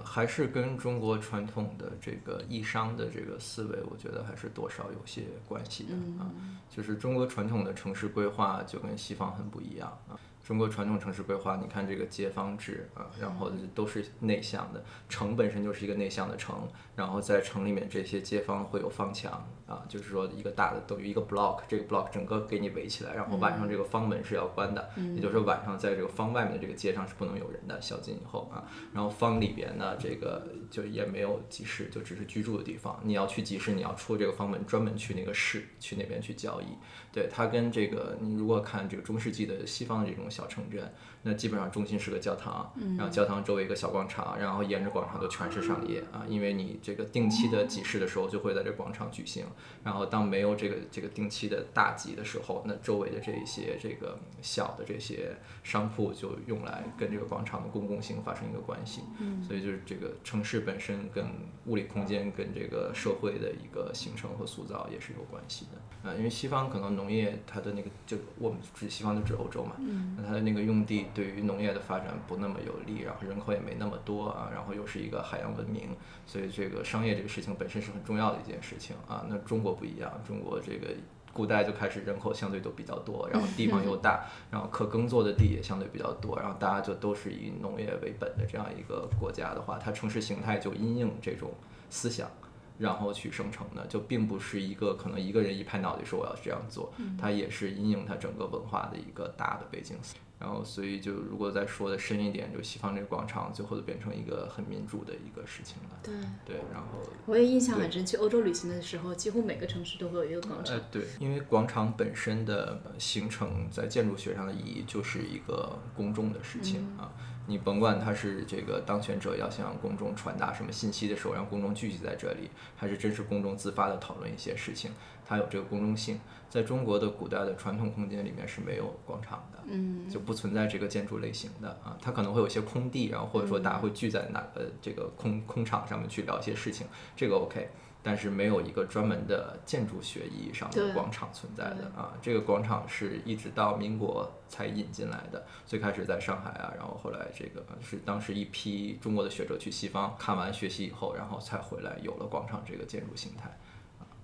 [0.05, 6.31] 还是跟中国传统的这个易商的这个思维，我觉得还是多少有些关系的啊。
[6.69, 10.19] 就是中国传统的城市规划就跟西方很不一样啊。
[10.49, 36.69] 中国传统城市规划，你看这个街坊制啊，然后都是内向的，城本身就是一个内向的城，然后在城里面这些街坊会有方墙啊，就是说一个大的等于一个 block，这个 block 整个给你围起来，然后晚上这个方门是要关的，也就是说晚上在这个方外面的这个街上是不能有人的，宵禁以后啊，然后方里边呢，这个就也没有集市，就只是居住的地方，你要去集市，你要出这个方门，专门去那个市去那边去交易。
[37.18, 40.88] 对它跟这个，你如果看这个中世纪的西方的这种小城镇，
[41.29, 49.45] 那基本上中心是个教堂，然后教堂周围一个小广场，然后沿着广场就全是商业啊，因为你这个定期的集市的时候就会在这广场举行，
[49.85, 59.03] 然后当没有这个这个定期的大集的时候，那周围的这一些这个小的这些商铺就用来跟这个广场的公共性发生一个关系，
[59.47, 61.27] 所以就是这个城市本身跟
[61.67, 66.09] 物理空间跟这个社会的一个形成和塑造也是有关系的。
[66.09, 69.73] 啊，因为西方可能农业它的那个就我们指西方就指欧洲嘛，
[70.17, 75.88] 那它的那个用地对于农业的发展不那么有利，然后人口也没那么多啊，然后又是一个海洋文明，
[76.24, 79.26] 所以这个商业这个事情本身是很重要的一件事情啊。
[79.28, 80.94] 那中国不一样，中国这个
[81.33, 91.50] 古代就开始人口相对都比较多，然后地方又大，然后可耕作的地也相对比较多，然后大家就都是以农业为本的这样一个国家的话，它城市形态就因应这种
[91.90, 92.31] 思想。
[92.78, 99.96] 然后去生成的，就并不是一个可能一个人一拍脑袋说我要这样做，它也是因应它整个文化的一个大的背景。
[100.38, 105.98] 然后所以就如果再说的深一点，就西方这个广场最后就变成一个很民主的一个事情了。
[106.03, 106.14] 对，
[106.46, 110.77] 对，然后我也印象很深，去欧洲旅行的时候，几乎每个城市都会有一个广场。
[110.77, 117.11] 呃，对，因为广场本身的形成在建筑学上的意义就是一个公众的事情啊。
[117.51, 124.90] 你甭管他是这个当权者要向公众传达什么信息的时候，让公众聚集在这里，还是真是公众自发的讨论一些事情，
[125.29, 126.19] 它有这个公众性。
[126.49, 131.95] 在中国的古代的传统空间里面是没有广场的，嗯，就不存在这个建筑类型的啊。
[132.01, 137.69] 它可能会有一些空地，然后或者说大家会聚在哪个这个空空场上面去聊一些事情，这个 OK。
[138.01, 142.14] 但是没有一个专门的建筑学意义上的广场存在的啊。
[142.23, 153.55] 这个广场是一直到民国才引进来的，最开始在上海啊，然后后来这个是当时一批中国的学者去西方看完学习以后，然后才回来有了广场这个建筑形态。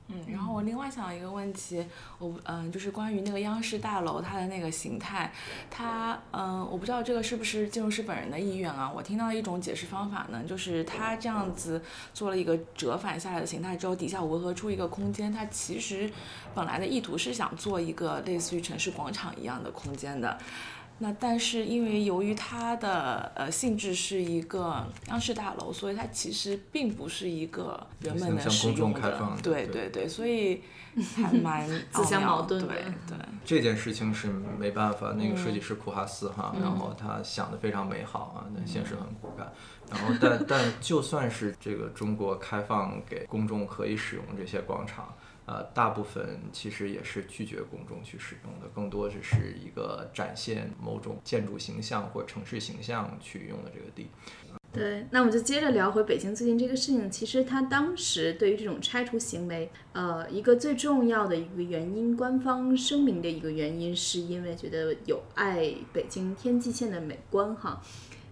[0.08, 1.82] 嗯，然后我另外想到一个问题，
[2.18, 5.32] 我嗯，就是关于那个央视大楼它的那个形态，
[5.70, 8.92] 它嗯，我不知道这个是不是建筑师本人的意愿啊。
[8.94, 11.80] 我听到一种解释方法呢，就是它这样子
[12.12, 16.10] 做了一个折返下来的形态之后，底下围合出一个空间，它其实
[16.54, 20.38] 本来的意图是想做一个类似于城市广场一样的空间的。
[20.98, 30.62] 那但是因为由于它的呃性质是一个央视大楼，所以它其实并不是一个人们能向使公众用开放的对对对对，所以
[31.16, 33.18] 还蛮自相矛盾的对对。
[33.44, 39.52] 这件事情是没办法，那个设计师库哈斯哈，然后他想的非常美好啊，但现实很骨感。
[39.90, 45.12] 然后但但就算是这个中国开放给公众可以使用这些广场。
[45.46, 54.08] 呃，大部分其实也是拒绝公众去使用的，更多只是一个展现某种建筑形象或城市形象去用的这个地。
[54.72, 57.08] 对，那我们就接着聊回北京最近这个事情。
[57.08, 67.80] 其实他当时对于这种拆除行为，呃，一个最重要的一个原因，官方声明的一个原因，是因为觉得有碍北京天际线的美观哈。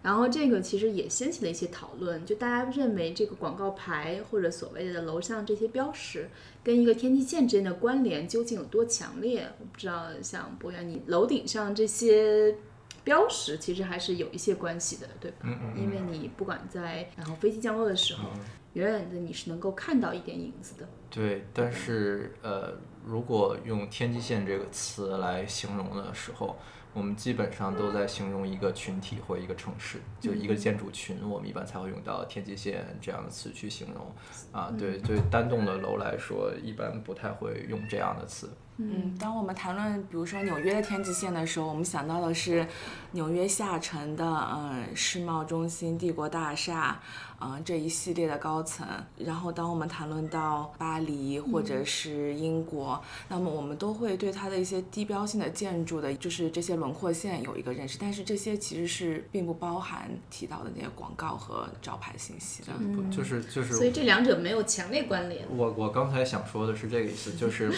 [0.02, 6.28] 然后这个其实也掀起了一些讨论，就大家认为这个广告牌或者所谓的楼上这些标识，
[6.64, 9.48] 跟一个天际线之间的关联究竟有多强烈？
[9.60, 12.56] 我不知道，像博远，你楼顶上这些
[13.04, 15.38] 标识其实还是有一些关系的，对吧？
[15.44, 18.28] 嗯嗯因为你不管在然后飞机降落的时候，
[18.72, 20.88] 远远的你是能够看到一点影子的。
[21.10, 22.72] 对，但是呃，
[23.04, 26.56] 如果用天际线这个词来形容的时候，
[26.94, 34.12] 我们基本上都在形容一个群体或一个城市，就一个建筑群，我们一般才会用到天际线这样的词去形容。
[34.52, 38.50] 啊，对，对单栋的楼来说，一般不太会用这样的词。
[38.90, 42.66] 嗯，当我们谈论比如说纽约的天际线的时候，我们想到的是
[43.12, 47.00] 纽约下沉的嗯世贸中心、帝国大厦，
[47.40, 48.86] 嗯这一系列的高层。
[49.18, 57.98] 然后当我们谈论到巴黎或者是英国，那么我们都会对它的一些地标性的建筑的，就是这些轮廓线有一个认识。
[58.00, 62.72] 但是这些其实是并不包含提到的那些广告和招牌信息的。
[62.94, 65.44] 不就是就是所以这两者没有强烈关联。
[65.48, 67.72] 我我刚才想说的是这个意思，就是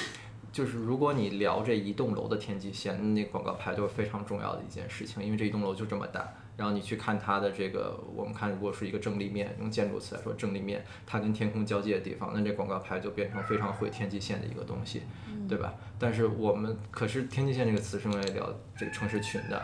[0.54, 6.32] 就是如果你聊这一栋楼的天际线，那广告牌都是非常重要的一件事情，因为这一栋楼就这么大。
[6.56, 15.02] 然后你去看它的这个，我们看如果是一个正立面，用建筑词来说正立面，它跟天空交界的地方，那这广告牌就变成非常毁天际线的一个东西，
[15.48, 15.74] 对吧？
[15.98, 19.60] 但是我们可是天际线这个词是用来聊这个城市群的。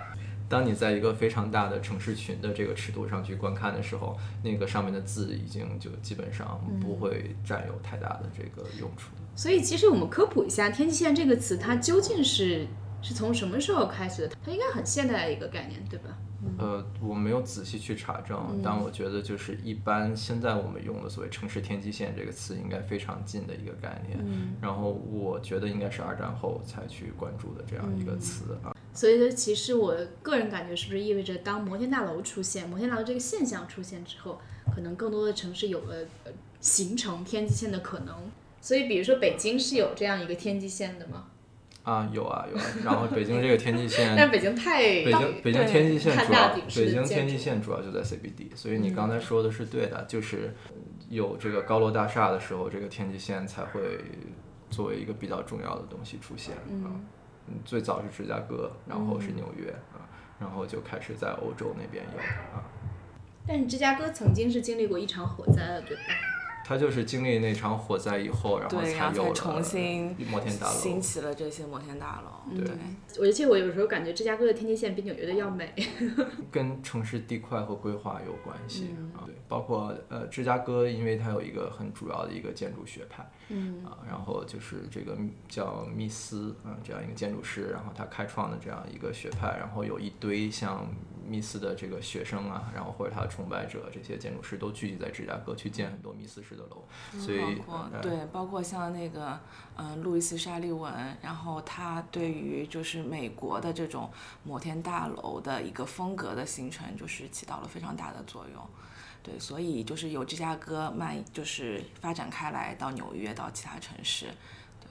[0.48, 9.12] 当你在一个非常大的城市群的这个尺度上去观看的时候，那个上面的字已经就基本上不会占有太大的这个用处。
[9.34, 12.66] 所以其实我们科普一下“天际线”这个词，它究竟是
[13.02, 14.36] 是从什么时候开始的？
[14.44, 16.18] 它应该很现代的一个概念，对吧？
[16.58, 24.18] 呃，我没有仔细去查证，但我觉得就是一般现在我们用的所谓城市天际线这个词，应该非常近的一个概念。
[24.60, 28.74] 然后我觉得应该是二战后才去关注的这样一个词啊。
[28.94, 34.40] 所以说，其实我个人感觉，是不是意味着当摩天大楼出现，摩天大楼这个现象出现之后，
[34.74, 38.14] 可能更多的城市有了呃形成天际线的可能？
[38.60, 41.26] 所以，比如说北京是有这样一个天际线的吗？
[41.82, 42.64] 啊，有啊有啊。
[42.84, 50.54] 然后北京这个天际线， 但是北京太北京北京天际线太主要北京天际线主要就在 CBD，所以你刚才说的是对的，就是
[51.08, 53.80] 有这个高楼大厦的时候，这个天际线才会
[54.68, 56.86] 作为一个比较重要的东西出现啊。
[56.86, 57.00] 嗯
[57.64, 60.06] 最早是芝加哥，然后是纽约啊，
[60.38, 62.18] 然后就开始在欧洲那边有
[62.56, 62.62] 啊。
[63.44, 66.02] 但是芝加哥曾经是经历过一场火灾的，对吧？
[66.64, 72.54] 它就是经历那场火灾以后，然后才有了重新摩天大楼兴起了这些摩天大楼。
[72.56, 72.64] 对
[73.18, 75.74] 我就记得我有时候感觉芝加哥的天际线比纽约的要美。
[76.50, 90.86] 跟城市地块和规划有关系、嗯啊，对，包括呃芝加哥，因为它有一个很主要的一个建筑学派，嗯啊，然后就是这个叫密斯啊这样一个建筑师，然后他开创的这样一个学派，然后有一堆像
[91.26, 96.84] 密斯的这个学生啊，然后或者他的崇拜者，这些建筑师都聚集在芝加哥去建很多密斯式的楼，
[97.18, 99.38] 所以包括呃对，包括像那个
[99.76, 104.10] 嗯、呃路易斯沙利文，然后他对于就是美国的这种
[104.44, 108.62] 摩天大楼的一个风格的形成，就是起到了非常大的作用。
[109.22, 114.26] 对，所以就是由芝加哥慢就是发展开来到纽约到其他城市。
[114.80, 114.88] 对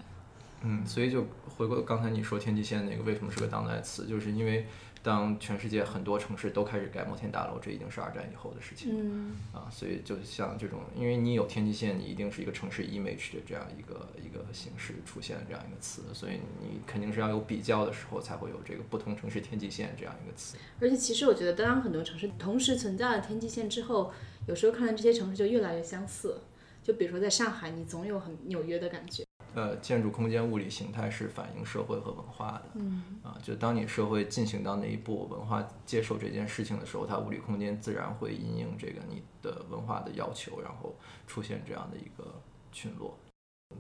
[0.62, 1.26] 嗯，所以就
[1.58, 4.68] 回过刚才你说天际线那个为什么是个当代词，就是因为
[5.02, 8.92] 当全世界很多城市都开始盖摩天大楼，这已经是二战以后的事情。
[8.94, 20.58] 嗯啊，所以就像这种，因为你有天际线，你一定是一个城市 image 的这样一个一个形式出现的这样一个词，所以你肯定是要有比较的时候，才会有这个不同城市天际线这样一个词。
[20.82, 24.12] 而且其实我觉得，当很多城市同时存在了天际线之后，
[24.48, 26.42] 有时候看到这些城市就越来越相似。
[26.84, 29.24] 就比如说在上海，你总有很纽约的感觉。
[29.54, 32.64] 呃，建筑空间物理形态是反映社会和文化的。
[32.76, 33.20] 嗯。
[33.24, 40.96] 啊，就当你社会进行到那一步，文化接受这件事情的时候，它物理空间自然会因应这个你的文化的要求，然后
[41.28, 42.42] 出现这样的一个
[42.72, 43.18] 群落。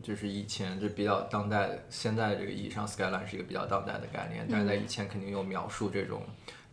[0.04, 6.22] 就是以前就比较当代，现在这个意义上，skyline 是一个比较当代的概念，但是在以前肯定有描述这种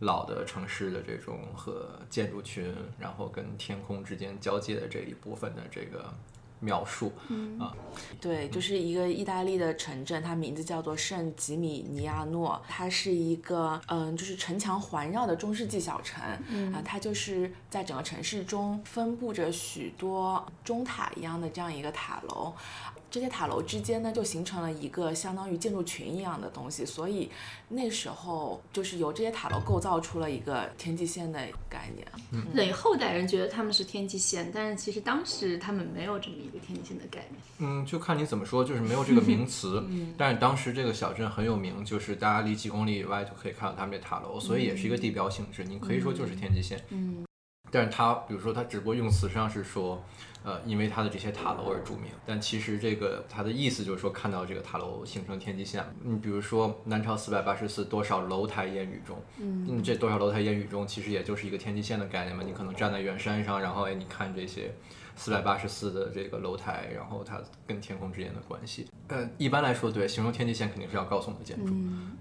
[0.01, 6.13] 老的城市的这种和建筑群，然后跟天空之间交界的这一部分的这个
[6.59, 7.11] 描述。
[7.59, 7.75] 啊，
[8.19, 16.23] 对，就是一个意大利的城镇，它名字叫做圣吉米尼亚诺，它是一个嗯，就是城墙环绕的中世纪小城。
[16.49, 22.53] 嗯啊，它就是在整个城市中分布着许多钟塔一样的这样一个塔楼。
[23.09, 27.29] 这些塔楼之间呢，就形成了一个相当于建筑群一样的东西，所以
[27.69, 31.39] 那时候就是由这些塔楼构造出了一个天际线的
[31.69, 32.07] 概念。
[32.53, 37.41] 对，后代人觉得他们是天际线，但是其实当时他们没有这么一个天际线的概念。
[37.59, 39.83] 嗯，就看你怎么说，就是没有这个名词。
[39.89, 45.63] 嗯但是当时这个小镇很有名，就是大家离几公里以外就可以看到他们这塔楼，所以也是一个地标性质。
[45.63, 46.83] 你可以说就是天际线。
[46.89, 47.23] 嗯。
[47.69, 50.01] 但是它，比如说它只不过用词上是说，
[50.47, 52.05] 呃，因为它的这些塔楼而著名。
[52.25, 55.83] 但其实这个它的意思就是说，看到这个塔楼形成天际线。
[56.01, 62.43] 你比如说南朝四百八十寺多少楼台烟雨中，嗯，这多少楼台烟雨中，其实也就是一个天际线的概念嘛。
[62.45, 64.73] 你可能站在远山上，然后哎，你看这些
[65.17, 68.87] 四百八十四的这个楼台，然后它跟天空之间的关系。
[69.09, 71.73] 呃，一般来说，对，形容天际线肯定是要高耸的建筑，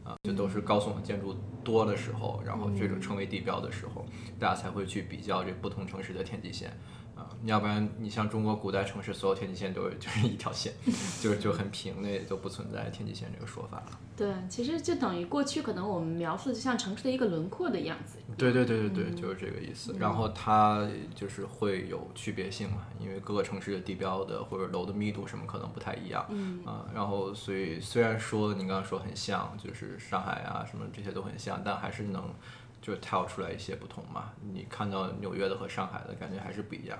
[0.03, 4.05] 啊，这都是高耸的建筑多的时候，然后这种成为地标的时候，
[4.41, 6.77] 大家才会去比较这不同城市的天际线。
[7.17, 10.73] 啊，要不然你像中国古代城市，所有天际线都是就是一条线，
[11.21, 13.99] 就是就很平，那也就不存在天际线这个说法了。
[14.17, 18.19] 对，其实就等于过去可能我们描述的就像城市的一个轮廓的样子。
[18.37, 19.95] 对对对对对，就是这个意思。
[19.99, 26.25] 然后它就是会有区别性嘛，因为各个城市的地标的或者楼的密度什么可能不太一样。
[26.29, 32.23] 嗯啊，然后所以虽然说你刚刚说很像，就是上海啊什么这些都很像，但还是能
[32.87, 34.31] 就跳出来一些不同嘛。
[34.53, 36.97] 你看到纽约的和上海的感觉还是不一样。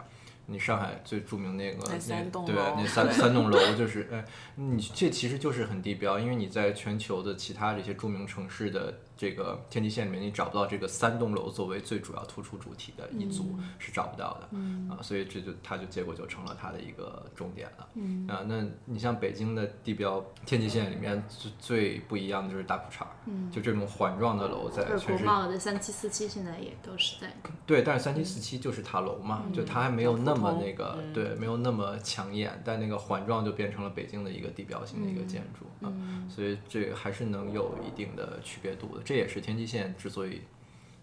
[0.49, 4.25] 你上海最著名那个那三栋对那三三栋楼就是哎，
[4.55, 14.59] 你这其实就是很地标，因为你在全球的其他这些著名城市的这个天际线里面，你找不到这个三栋楼作为最主要突出主体的一组、是找不到的，
[14.95, 17.89] 啊，所以这就它就结果就成了它的一个重点了，
[18.29, 23.07] 啊，那你像北京的地标天际线里面最最不一样的就是大裤衩，
[23.51, 27.35] 就这种环状的楼在全世界国贸的三七四七现在也都是在。
[27.65, 35.91] 对，但是三七四七就是塔楼嘛，就它还没有那么那个，对，没有那么抢眼，但那个环状就变成了北京的一个地标性的一个建筑啊，
[36.29, 39.06] 所以这个还是能有一定的区别度的。
[39.07, 40.43] 这也是天际线之所以，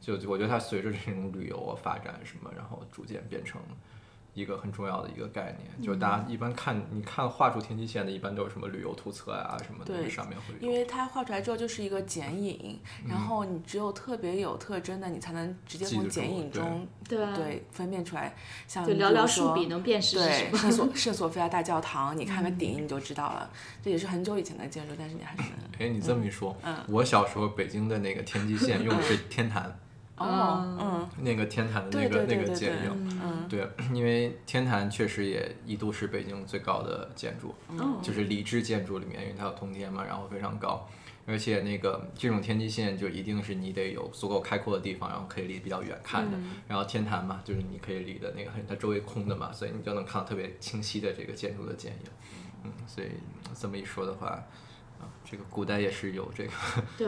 [0.02, 3.62] 就我觉得它随着这种旅游啊发展什么，然后逐渐变成
[4.34, 5.86] 一个很重要的一个概念。
[5.86, 10.60] 就是大家一般看，你看画出天际线的，一般都是什么旅游图册啊什么的，上面会有。
[10.60, 18.36] 因为它画出来之后就是一个剪影，然后你只有特别有特征的，你才能直接从剪影中对啊对分辨出来。
[18.68, 23.50] 像就比寥寥数笔能辨识对，圣索 圣索菲亚大教堂， 你看个顶你就知道了。
[23.84, 29.78] 这也是很久以前的建筑，但是你还是能哎，你这么一说，嗯我小时候北京的那个天际线用的是天坛。
[30.18, 33.48] 哦，嗯，那个天坛的那个那个剪影，嗯。
[33.50, 38.00] 对，因为天坛确实也一度是北京最高的建筑，哦。
[38.02, 40.88] 就是礼制建筑里面，因为它有通天嘛，然后非常高。
[41.26, 46.38] 而且那个这种天际线就一定是你得有足够开阔的地方，然后可以离比较远看的。
[46.68, 52.12] 然后天坛嘛，就是你可以离的那个它周围空的嘛，所以你就能看到特别清晰的这个建筑的剪影。
[52.66, 53.08] 嗯，所以
[53.56, 54.44] 这么一说的话，啊，
[55.34, 56.52] 这个古代也是有这个
[56.96, 57.08] 对，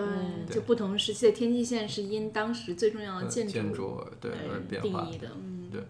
[0.52, 5.84] 就不同时期的天际线是因当时最重要的建筑建筑对而变化定义的，嗯，对。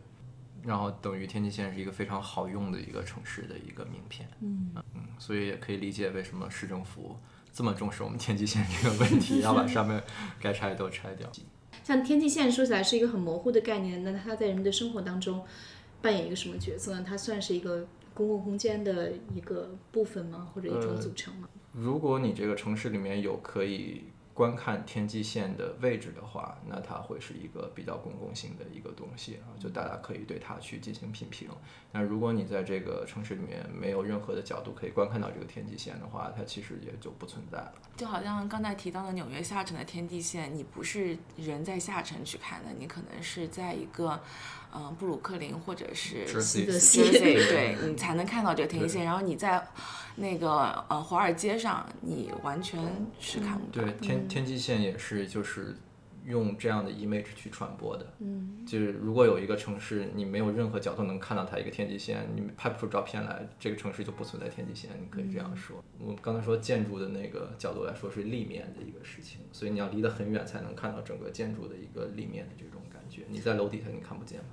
[0.64, 4.28] 然后等于天际线是一个非常好用的一个城市的一个名片。
[4.42, 7.16] 嗯嗯，所以也可以理解为什么市政府
[7.54, 10.04] 这么重视我们天际线这个问题，要把上面
[10.42, 11.32] 该拆的都拆掉。
[11.86, 15.46] 像天际线说起来是一个很模糊的概念，那它在人们的生活当中
[16.02, 17.06] 扮演一个什么角色呢？
[17.08, 20.50] 它算是一个公共空间的一个部分吗？
[20.52, 21.48] 或者一种组成吗？
[21.76, 31.50] 如果你这个城市里面有可以观看天际线的位置的话，那它会是一个比较公共性的一个东西啊，就大家可以对它去进行品评。
[31.92, 37.74] 但如果你在这个城市里面没有任何的角度可以观看到这个天际线的话，它其实也就不存在了。
[37.96, 44.20] 就好像刚才提到的纽约下沉的天际线，你不是人在下沉去看的，你可能是在一个。
[44.78, 49.06] 嗯，布鲁克林或者是 Jersey， 对你才能看到这个天际线。
[49.06, 49.66] 然后你在
[50.16, 50.50] 那个
[50.90, 52.80] 呃华尔街上，你完全
[53.20, 53.84] 是看不到。
[53.84, 55.76] 对，天天际线也是就是
[56.26, 58.14] 用这样的 image 去传播的。
[58.20, 64.90] 嗯，就是如果有一个城市，你没有任何角度能看到它一个天际线，你拍不出照片来，这个城市就不存在天际线。
[65.00, 65.84] 你可以这样说。
[66.00, 73.24] 我刚才说建筑的那个角度来说是立面的一个事情，所以你要离得很远才能看到整个建筑的一个立面的这种感觉。
[73.30, 74.46] 你在楼底下你看不见嘛。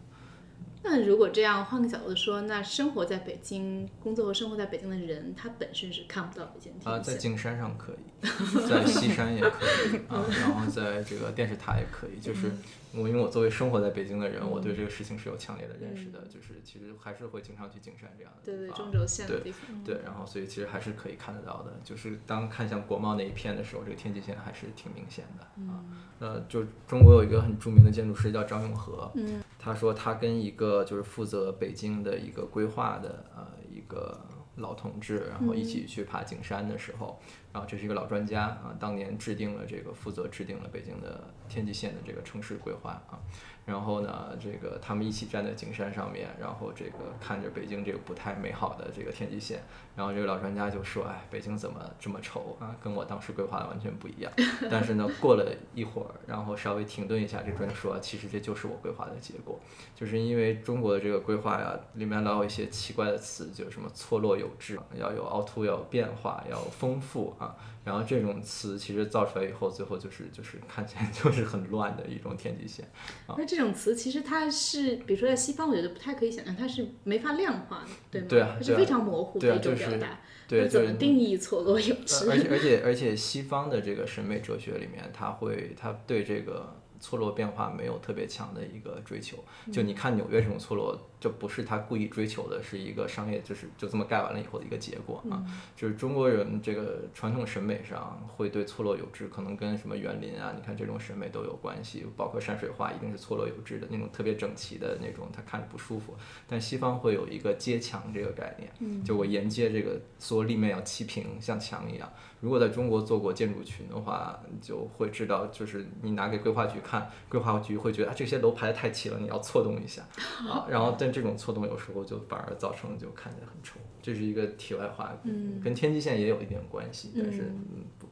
[0.85, 8.29] 那如果这样换个角度说，那生活在北京、工作和生活在北京的人，他本身是看不到北京天啊，在景山上可以，
[8.69, 12.21] 在西山也可以啊， 然后在这个电视塔也可以。
[12.21, 12.51] 就是
[12.95, 16.21] 我，因为我作为生活在北京的人，我对这个事情是有强烈的认识的。
[16.29, 19.83] 就是其实还是会经常去景山这样的对对中轴线的地方。
[19.85, 21.81] 对，然后所以其实还是可以看得到的。
[21.83, 25.85] 就是当看向国贸那一片的时候，这个天际线还是挺明显的啊。
[26.19, 29.43] 那就中国有一个很著名的建筑师叫张永和，嗯。
[29.59, 34.21] 他说，他跟一个就是负责北京的一个规划的呃一个
[34.57, 37.19] 老同志，然后一起去爬景山的时候，
[37.53, 43.19] 然后这是一个老专家啊，当年制定了这个负责制定了北京的天际线的这个城市规划啊。
[43.65, 49.63] 然后呢，这个他们一起站在景山上面，然后这个看着北京这个不太美好的这个天际线，
[49.95, 52.75] 然后这个老专家就说：“哎，北京怎么这么丑啊？
[52.83, 54.33] 跟我当时规划的完全不一样。”
[54.71, 59.61] 但是呢，过了一会儿，然后稍微停顿一下，这专家说：“其实这就是我规划的结果，
[59.95, 72.89] 就是因为中国的这个规划呀，里面老有一些奇怪的词，就什么错落有致，要有凹凸，要有变化，要丰富啊。”然后这种词其实造出来以后，最后就是就是看起来就 是很乱的一种天际线。
[73.37, 78.27] 那这种词其实它是，比如说在西方，我觉得不太可以想象，它是没法量化的，对吗？
[78.29, 80.21] 对啊，它是非常模糊的一种表达。
[80.49, 82.29] 对，怎么定义错落有致？
[82.31, 89.39] 而且而且而且，西方的这个审美哲学里面，他会他对这个错落变化没有特别强的一个追求。
[89.73, 91.09] 就你看纽约这种错落。
[91.23, 95.39] 就不是他故意追求的，是一个商业，就是就这么盖完了以后的一个结果啊。
[95.77, 102.05] 就是中国人这个传统审美上会对错落有致，可能跟什么园林啊，你看这种审美都有关系。
[102.17, 106.17] 包括山水画一定是错落有致的那种特别整齐的那种，他看着不舒服。
[106.49, 112.13] 但西方会有一个接墙这个概念，就我沿街这个所有立面要齐平，像墙一样。
[112.41, 120.03] 如果在中国做过建筑群的话，就会知道，就是你拿给规划局看，规划局会觉得啊这些楼排的太齐了，你要错动一下
[120.51, 121.12] 啊，然后但。
[121.13, 127.53] 这种错动有时候就反而造成就看起来很丑，这是一个题外话，嗯，跟天际线也有一点关系，但是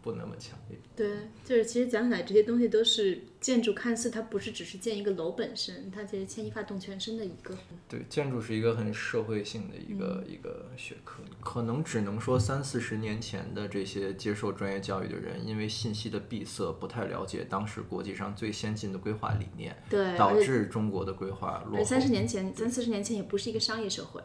[0.03, 0.78] 不不那么强烈。
[0.96, 7.57] 对，就是其实讲起来这些东西都是建筑，看似它不是只是建一个楼本身，它其实牵一发动全身的一个。
[7.88, 21.84] 对，建筑是一个很社会性的一个一个学科，可能只能说三四十年前的这些接受专业教育的人，因为信息的闭塞，不太了解当时国际上最先进的规划理念，对，导致中国的规划落后。
[21.84, 24.20] 三十年前，三四十年前也不是一个商业社会。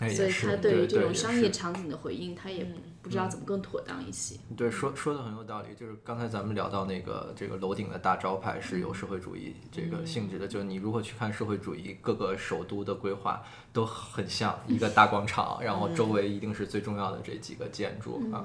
[0.00, 2.64] 所以他对于这种商业场景的回应，他也
[3.02, 4.36] 不知道怎么更妥当一些。
[4.56, 5.68] 对，说说的很有道理。
[5.74, 13.42] 就是刚才咱们聊到那个这个楼顶的大招牌是有社会主义这个性质的，就是你如果去看社会主义各个首都的规划，
[13.72, 18.44] 都很像一个大广场，然后周围一定是最重要的这几个建筑啊。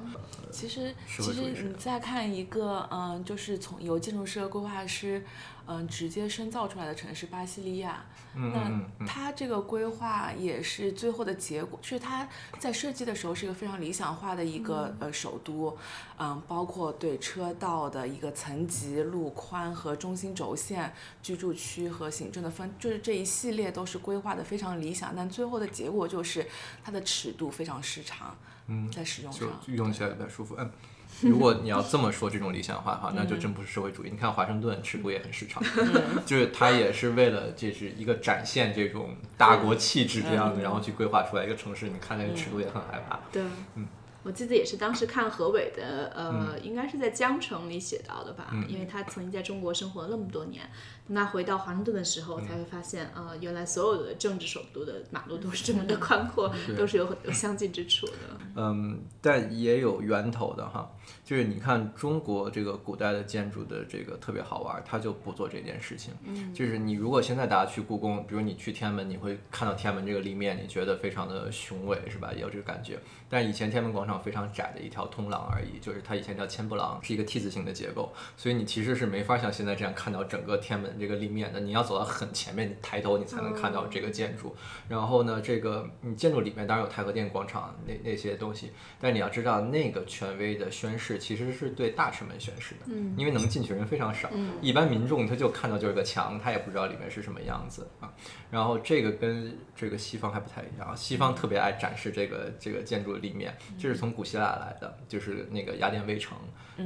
[0.52, 5.24] 其实其实你再看一个，嗯，就是从由建筑师和、规划师。
[5.68, 8.06] 嗯，直接深造出来的城市巴西利亚，
[8.36, 8.72] 那
[9.04, 15.76] 它这个规划也是最后的结果，就是它在设计的时候是一个非常理想化的一个呃首都，
[16.20, 26.46] 嗯，包括对车道的一个层级、路宽和中心轴线、居住区和行政的分，就是这一系列都是规划的非常理想，但最后的结果就是
[26.84, 28.36] 它的尺度非常失常，
[28.68, 30.70] 嗯，在使用上用起来不太舒服，嗯。
[31.22, 34.10] 如果你要这么说这种理想化的话，那就真不是社会主义。
[34.10, 35.64] 你看华盛顿尺度也很失常，
[36.26, 41.88] 就是他也是为了这是一个展现这种大国气质这样的，然后去规划出来一个城市。
[41.88, 43.18] 你看那个尺度也很害怕。
[43.32, 43.42] 对，
[43.76, 43.88] 嗯。
[44.24, 50.70] 我记得也是当时看何伟的，呃，应该是在江城里写到的吧，因为他曾经在中国生活了那么多年。
[51.08, 58.14] 那回到华盛顿的时候，才会发现，呃，原来所有的政治首都的马路都是这么的宽阔， 都是有很多相近之处的。
[58.56, 60.90] 嗯，但也有源头的哈，
[61.24, 66.14] 就是你看中国这个古代的建筑的这个特别好玩，它就不做这件事情。
[66.24, 72.32] 嗯，就是你如果现在大家去故宫，比如你去天安门，你会看到天安门这个立面，你觉得非常的雄伟，是吧？
[72.34, 73.00] 也有这个感觉。
[73.30, 80.95] 但以前天安门广场非常窄的一条通廊而已，就是它以前叫千步廊，是一个 T 字形的结构，所以你其实是没法像现在这样看到整个天安门。
[81.00, 84.56] 这个立面的，你要走到很前面，你抬头你才能看到这个建筑。
[84.88, 98.14] 然后呢，这个你建筑里面当然有太和殿广场那那些东西，但你要知道那个权威的宣誓其实是对大臣们宣誓的，嗯，因为能进去人非常少，嗯，一般民众他就看到就是个墙，他也不知道里面是什么样子啊。
[98.52, 106.38] 然后这个跟这个西方还不太一样，西方特别爱展示这个这个建筑的立面，这是从古希腊来的，就是那个雅典卫城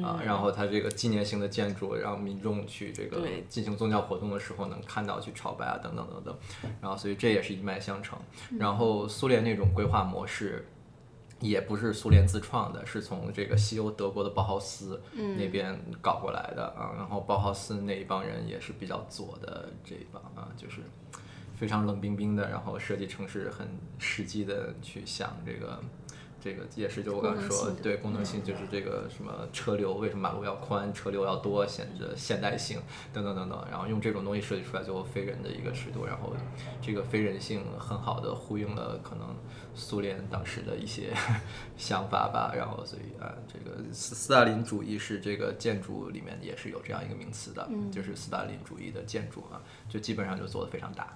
[0.03, 3.99] 啊，然后它这个纪念性的建筑，让民众去这个进行宗教。
[4.09, 6.37] 活动的时候能看到去朝拜啊等等等等，
[6.81, 8.17] 然后所以这也是一脉相承。
[8.57, 10.65] 然后苏联那种规划模式，
[11.41, 14.99] 也不是苏联自创的，是从这个西欧德国的包豪斯
[15.37, 16.93] 那边搞过来的啊。
[16.95, 20.77] 然后包豪斯那一帮人也是比较左的这一帮啊，就是
[21.55, 23.67] 非常冷冰冰的，然后设计城市很
[23.99, 25.79] 实际的去想这个。
[26.41, 32.81] 这个也是，就我刚才说，对功能性就是这个什么车流，为什么马路要宽，车流要多，显着现代性
[33.13, 36.33] 等等等等，然后用这种东西设计出来最后非人的一个尺度，然后
[36.81, 39.35] 这个非人性很好的呼应了可能
[39.75, 41.13] 苏联当时的一些
[41.77, 51.13] 想法吧，然后所以啊，这个斯斯大林主义是这个建筑里面也是有这样一个名词的，就是斯大林主义的建筑啊，就基本上就做的非常大。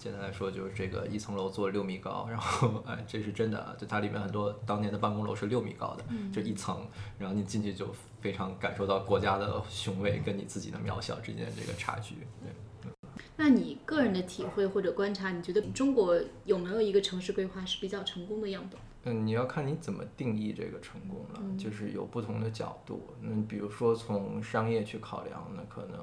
[0.00, 3.76] 简单来说，就是这个一层楼做六米高，然后哎，这是真的啊！
[3.78, 6.86] 就它里面很多当年的办公楼是六米高的，就一层，
[7.18, 7.86] 然后你进去就
[8.18, 12.14] 非常感受到国家的雄伟跟你自己的渺小之间这个差距。
[12.42, 12.90] 对，
[13.36, 18.80] 那你个人的体会或者观察，你觉得中国有没有一个城市规划是比较成功的样本？
[19.04, 23.06] 嗯，你要看你怎么定义这个成功了，就是有不同的角度。
[23.20, 25.98] 嗯，比如说从商业去考量，那可能。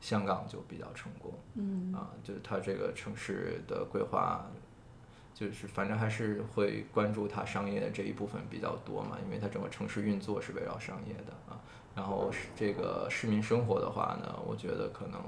[0.00, 4.46] 香港就比较成功，嗯啊，就是它这个城市的规划，
[5.34, 11.58] 就是反正还是会关注它商业的这一部分比较多嘛，因为它整个城市运作是围绕商业的啊。
[11.96, 15.20] 然后这个市民生活的话呢，我觉得可能，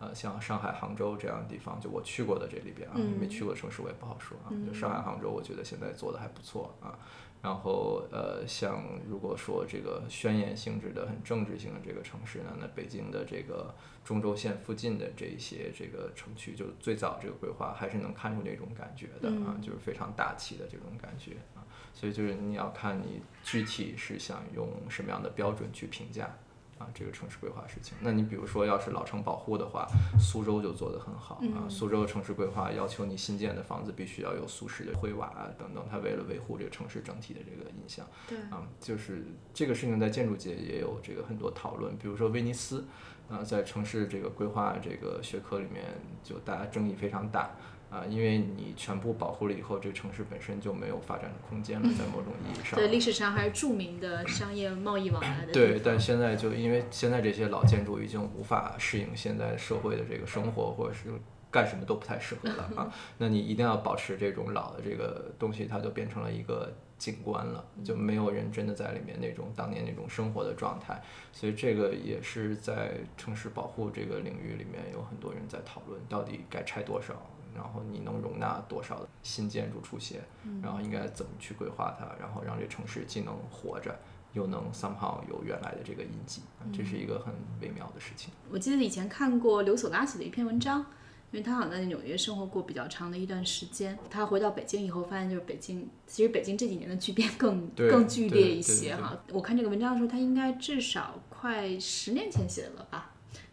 [0.00, 4.50] 呃，像上海、杭州这样的地方，就我去过的这里边啊，没去过城市我也不好说啊。
[4.66, 6.98] 就上海、杭州，我觉得现在做的还不错啊。
[7.42, 13.74] 然后呃，像如果说这个宣言性质的、很政治性的这个城市呢，那北京的这个
[14.04, 21.64] 中轴线附近的这些这个城区，就最早这个规划还是能看出那种感觉的啊，就是非常大气的这种感觉啊。
[21.94, 26.36] 所以就是你要看你具体是想用什么样的标准去评价。
[26.80, 29.86] 啊，这个城市规划事情，那你比如说，要是老城保护的话，
[30.18, 31.68] 苏州就做得很好啊。
[31.68, 38.06] 苏州城市规划要求你新建的房子必须要有苏式的灰瓦啊等等，它为了维护这个城市整体的这个印象。
[38.26, 42.86] 对，啊，就是这个事情在建筑界也有这个很多讨论，比如说威尼斯，
[43.28, 45.84] 啊，在城市这个规划这个学科里面，
[46.24, 47.50] 就大家争议非常大。
[47.90, 52.78] 啊，因为你全部保护了以后，这个城市本身就没有发展的空间了， 在某种意义上。
[52.78, 55.52] 对，历史上还是著名的商业贸易往来的。
[55.52, 61.10] 对，但现在就因为现在这些老建筑已经无法适应现在社会的这个生活，或者是
[61.50, 62.94] 干什么都不太适合了啊。
[63.18, 71.02] 那你一定要保持这种老的这个东西，它就变成了一个景观了，就没有人真的在里面那种当年那种生活的状态。
[71.32, 77.20] 所以这个也是在城市保护这个领域里面有很多人在讨论，到底该拆多少。
[77.60, 80.22] 然后你能容纳多少新建筑出现？
[80.62, 82.06] 然后应该怎么去规划它？
[82.18, 83.94] 然后让这城市既能活着，
[84.32, 86.40] 又能 somehow 有原来的这个印记，
[86.72, 88.32] 这是一个很微妙的事情。
[88.50, 90.80] 我记得以前看过刘索拉写的一篇文章，
[91.32, 99.16] 因为他好像在纽约生活过比较长的一段时间，他回到北京以后发现，就是北京其实北京这几年的巨变更 更剧烈一些哈。
[99.32, 103.09] 我看这个文章的时候，他应该至少快十年前写的了吧？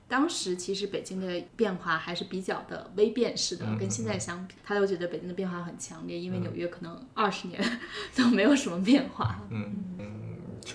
[0.08, 7.62] 当时其实北京的变化还是比较的微变式的，跟现在相比，他都觉得北京的变化很强烈，因为纽约可能二十年
[8.16, 9.41] 都没有什么变化。
[9.49, 10.16] 嗯嗯，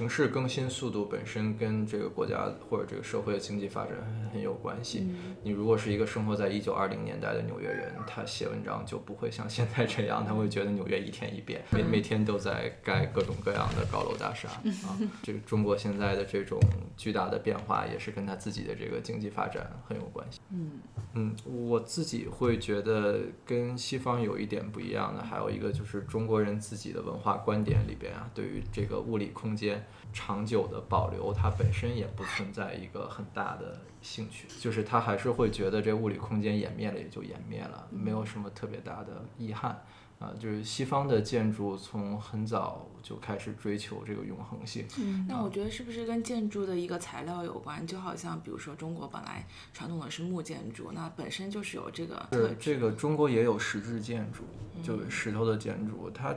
[0.02, 3.92] 城市更新速度本身跟这个国家或者这个社会的经济发展
[4.32, 5.06] 很有关系。
[5.44, 14.98] 你如果是一个生活在一九二零年代的纽约人，他写文章就不会像现在这样，他会觉得纽约一天一变，每每天都在盖各种各样的高楼大厦啊。
[15.22, 16.58] 这个中国现在的这种
[16.96, 20.40] 巨大的变化，也是跟他自己的这个经济发展很有关系。
[20.50, 20.80] 嗯
[21.14, 39.82] 嗯，我自己会觉得跟西方有一点不一样的，还有一个就是中国人自己的文化观点里边啊，对于这个物理空间长久的保留，它本身也不存在一个很大的兴趣，就是他还是会觉得这物理空间湮灭了也就湮灭了，没有什么特别大的遗憾。
[40.18, 44.86] 啊，就是西方的建筑从很早就开始追求这个永恒性。
[44.96, 47.84] 嗯那我觉得是不是跟建筑的一个材料有关？
[47.84, 52.56] 就好像比如说中国本来传统的是木建筑，那本身就是有这个特是质。
[52.60, 54.44] 这个中国也有石质建筑，
[54.80, 56.32] 就石头的建筑，它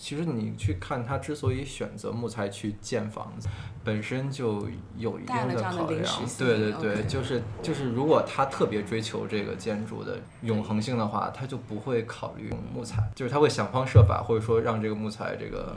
[0.00, 3.46] 其实你去看他之所以选择木材去建房子，
[3.84, 6.02] 本身就有一定的考量。
[6.38, 15.76] 对对对，就是就是，如果他特别追求这个建筑的永恒性的话，他就不会考虑用木材，就是他会想方设法，或者说让这个木材这个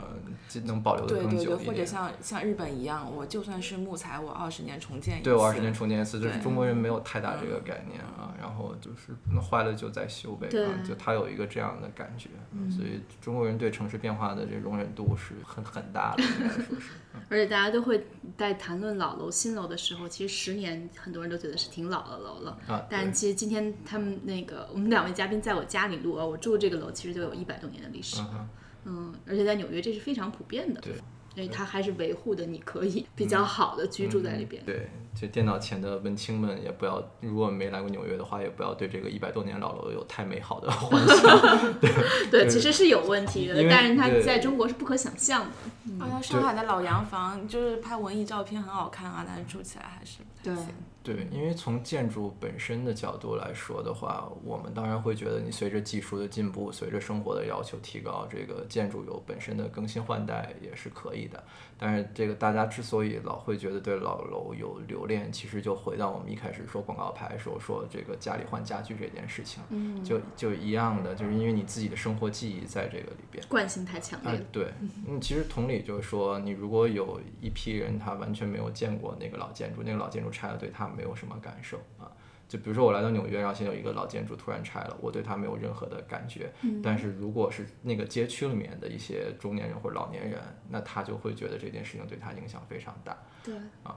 [0.64, 1.58] 能保留的更久一点。
[1.66, 5.24] 或者像像日本一样，我就算是木材，我二十年重建一次。
[5.24, 12.30] 对，我二十年重建一次，就是对中国人没有太大这个概念啊，然后就是坏了就再修呗，啊，就他有一个这样的感觉，
[12.74, 16.90] 所以中国人对城市变化的这容忍度是很很大的，应该说是。
[17.30, 18.06] 而且大家都会
[18.36, 22.58] 在谈论老楼、新楼的时候，其实十年很多人都觉得是挺老的楼了。
[22.66, 28.20] 啊，但其实今天他们那个我们两位嘉宾在我家里录啊，我住这个楼其实就有一百多年的历史。
[28.20, 28.48] 嗯，
[28.84, 30.80] 嗯，而且在纽约这是非常普遍的。
[30.80, 30.94] 对，
[31.34, 34.62] 所以它还是维护的，你可以比较好的居住在里边。
[34.64, 41.74] 对，就电脑前的文青们也不要，如果没来过纽约的话，也不要对这个一百多年老楼有太美好的幻想。
[42.30, 45.50] 对，其实是有问题的但是它在中国是不可想象的。
[45.86, 50.66] 嗯、哦，上海的老洋房就是拍文艺照片很好看啊，但是住起来还是不太行。
[50.66, 50.74] 对，
[51.04, 61.44] 对因为从建筑本身的角度来说的话，我们当然会觉得，你随着技术的进步，随着生活的要求提高，这个建筑有本身的更新换代也是可以的。
[61.84, 73.44] 但是这个大家之所以老会觉得对老楼有留恋，其实就回到我们一开始说广告牌时候说这个家里换家具这件事情，嗯，就就一样的，就是因为你自己的生活记忆在这个里边。
[73.50, 74.72] 惯性太强烈了。，啊对，
[75.06, 82.10] 嗯，其实同理就是说，你如果有一批人他完全没有见过那个老建筑，那个老建筑拆了对他没有什么感受啊。
[82.54, 86.52] 就比如说我来到纽约，然后现在有一个老建筑突然拆了，我对它没有任何的感觉。
[86.80, 90.38] 但是如果是那个街区里面的一些中年人或者老年人，
[90.70, 93.18] 那他就会觉得这件事情对他影响非常大。
[93.42, 93.96] 对啊。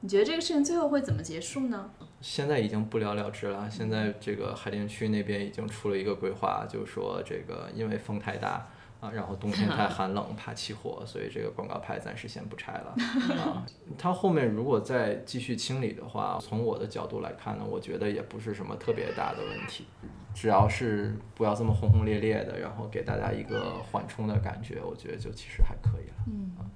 [0.00, 1.90] 你觉得这个事情最后会怎么结束呢？
[2.20, 3.68] 现在已经不了了之了。
[3.68, 8.68] 现在这个海淀区那边已经出了一个规划，就是说这个因为风太大
[9.00, 12.94] 啊，然后冬天太 寒冷，怕起火，所以这个广告牌暂时先不拆了
[13.42, 13.64] 啊。
[13.96, 19.86] 它后面如果再继续清理的话，从我的角度来看呢，我觉得也不是什么特别大的问题，
[20.34, 26.67] 只要是不要这么轰轰烈烈的，然后给大家一个缓冲的感觉，我觉得就其实还可以了。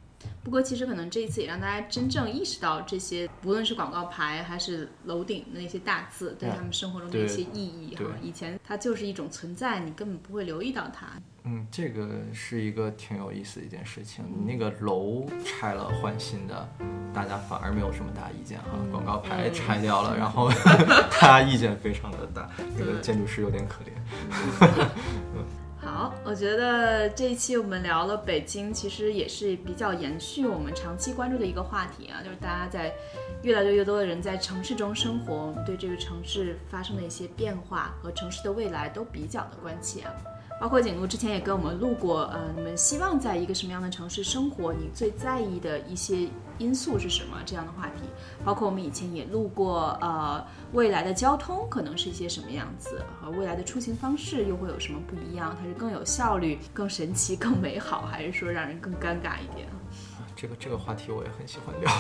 [0.43, 8.05] 不过其实可能这一次也让大家真正意识到这些，无论是广告牌还是楼顶的那些大字，对嗯他们生活中的一些意义哈。
[8.21, 11.07] 以前它就是一种存在，你根本不会留意到它。
[11.45, 14.25] 嗯，这个是一个挺有意思的一件事情。
[14.29, 16.69] 你那个楼拆了换新的，
[17.13, 18.71] 大家反而没有什么大意见哈。
[18.91, 20.51] 广告牌拆掉了，然后
[21.21, 24.89] 大家意见非常的大，这个建筑师有点可怜。
[25.85, 32.95] 好，我觉得这一期我们聊了北京，其实也是比较延续我们长期关注的一个话题啊，就是大家在
[33.43, 40.15] 越来越多的人在城市中生活，我们对这个城市发生的一些变化和城市的未来都比较的关切啊。
[40.61, 44.73] 包括景路之前也跟我们录过，呃，你们希望在一个什么样的城市生活？
[44.73, 46.29] 你最在意的一些
[46.63, 47.37] 因素是什么？
[47.45, 48.03] 这样的话题，
[48.45, 50.43] 包括我们以前也录过，呃，
[50.73, 55.57] 未来的交通可能是一些什么样子，和未来的出行方式又会有什么不一样？
[55.61, 59.69] 它是更有效率、更神奇、更美好，还是说让人更尴尬一点？
[60.37, 61.91] 这个这个话题我也很喜欢聊。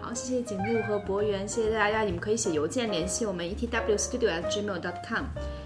[0.00, 2.02] 好，谢谢景路和博源，谢谢大家。
[2.02, 5.24] 你们可以写邮件联系我们 etwstudio@gmail.com，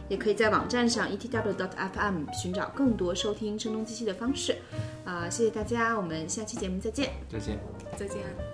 [0.08, 4.56] 也可以在网站上 etw.fm 寻找更多收听声东击西的方式。
[5.04, 7.12] 啊、谢谢大家，我们下期节目再见。
[7.28, 7.58] 再见。
[7.96, 8.47] 再见。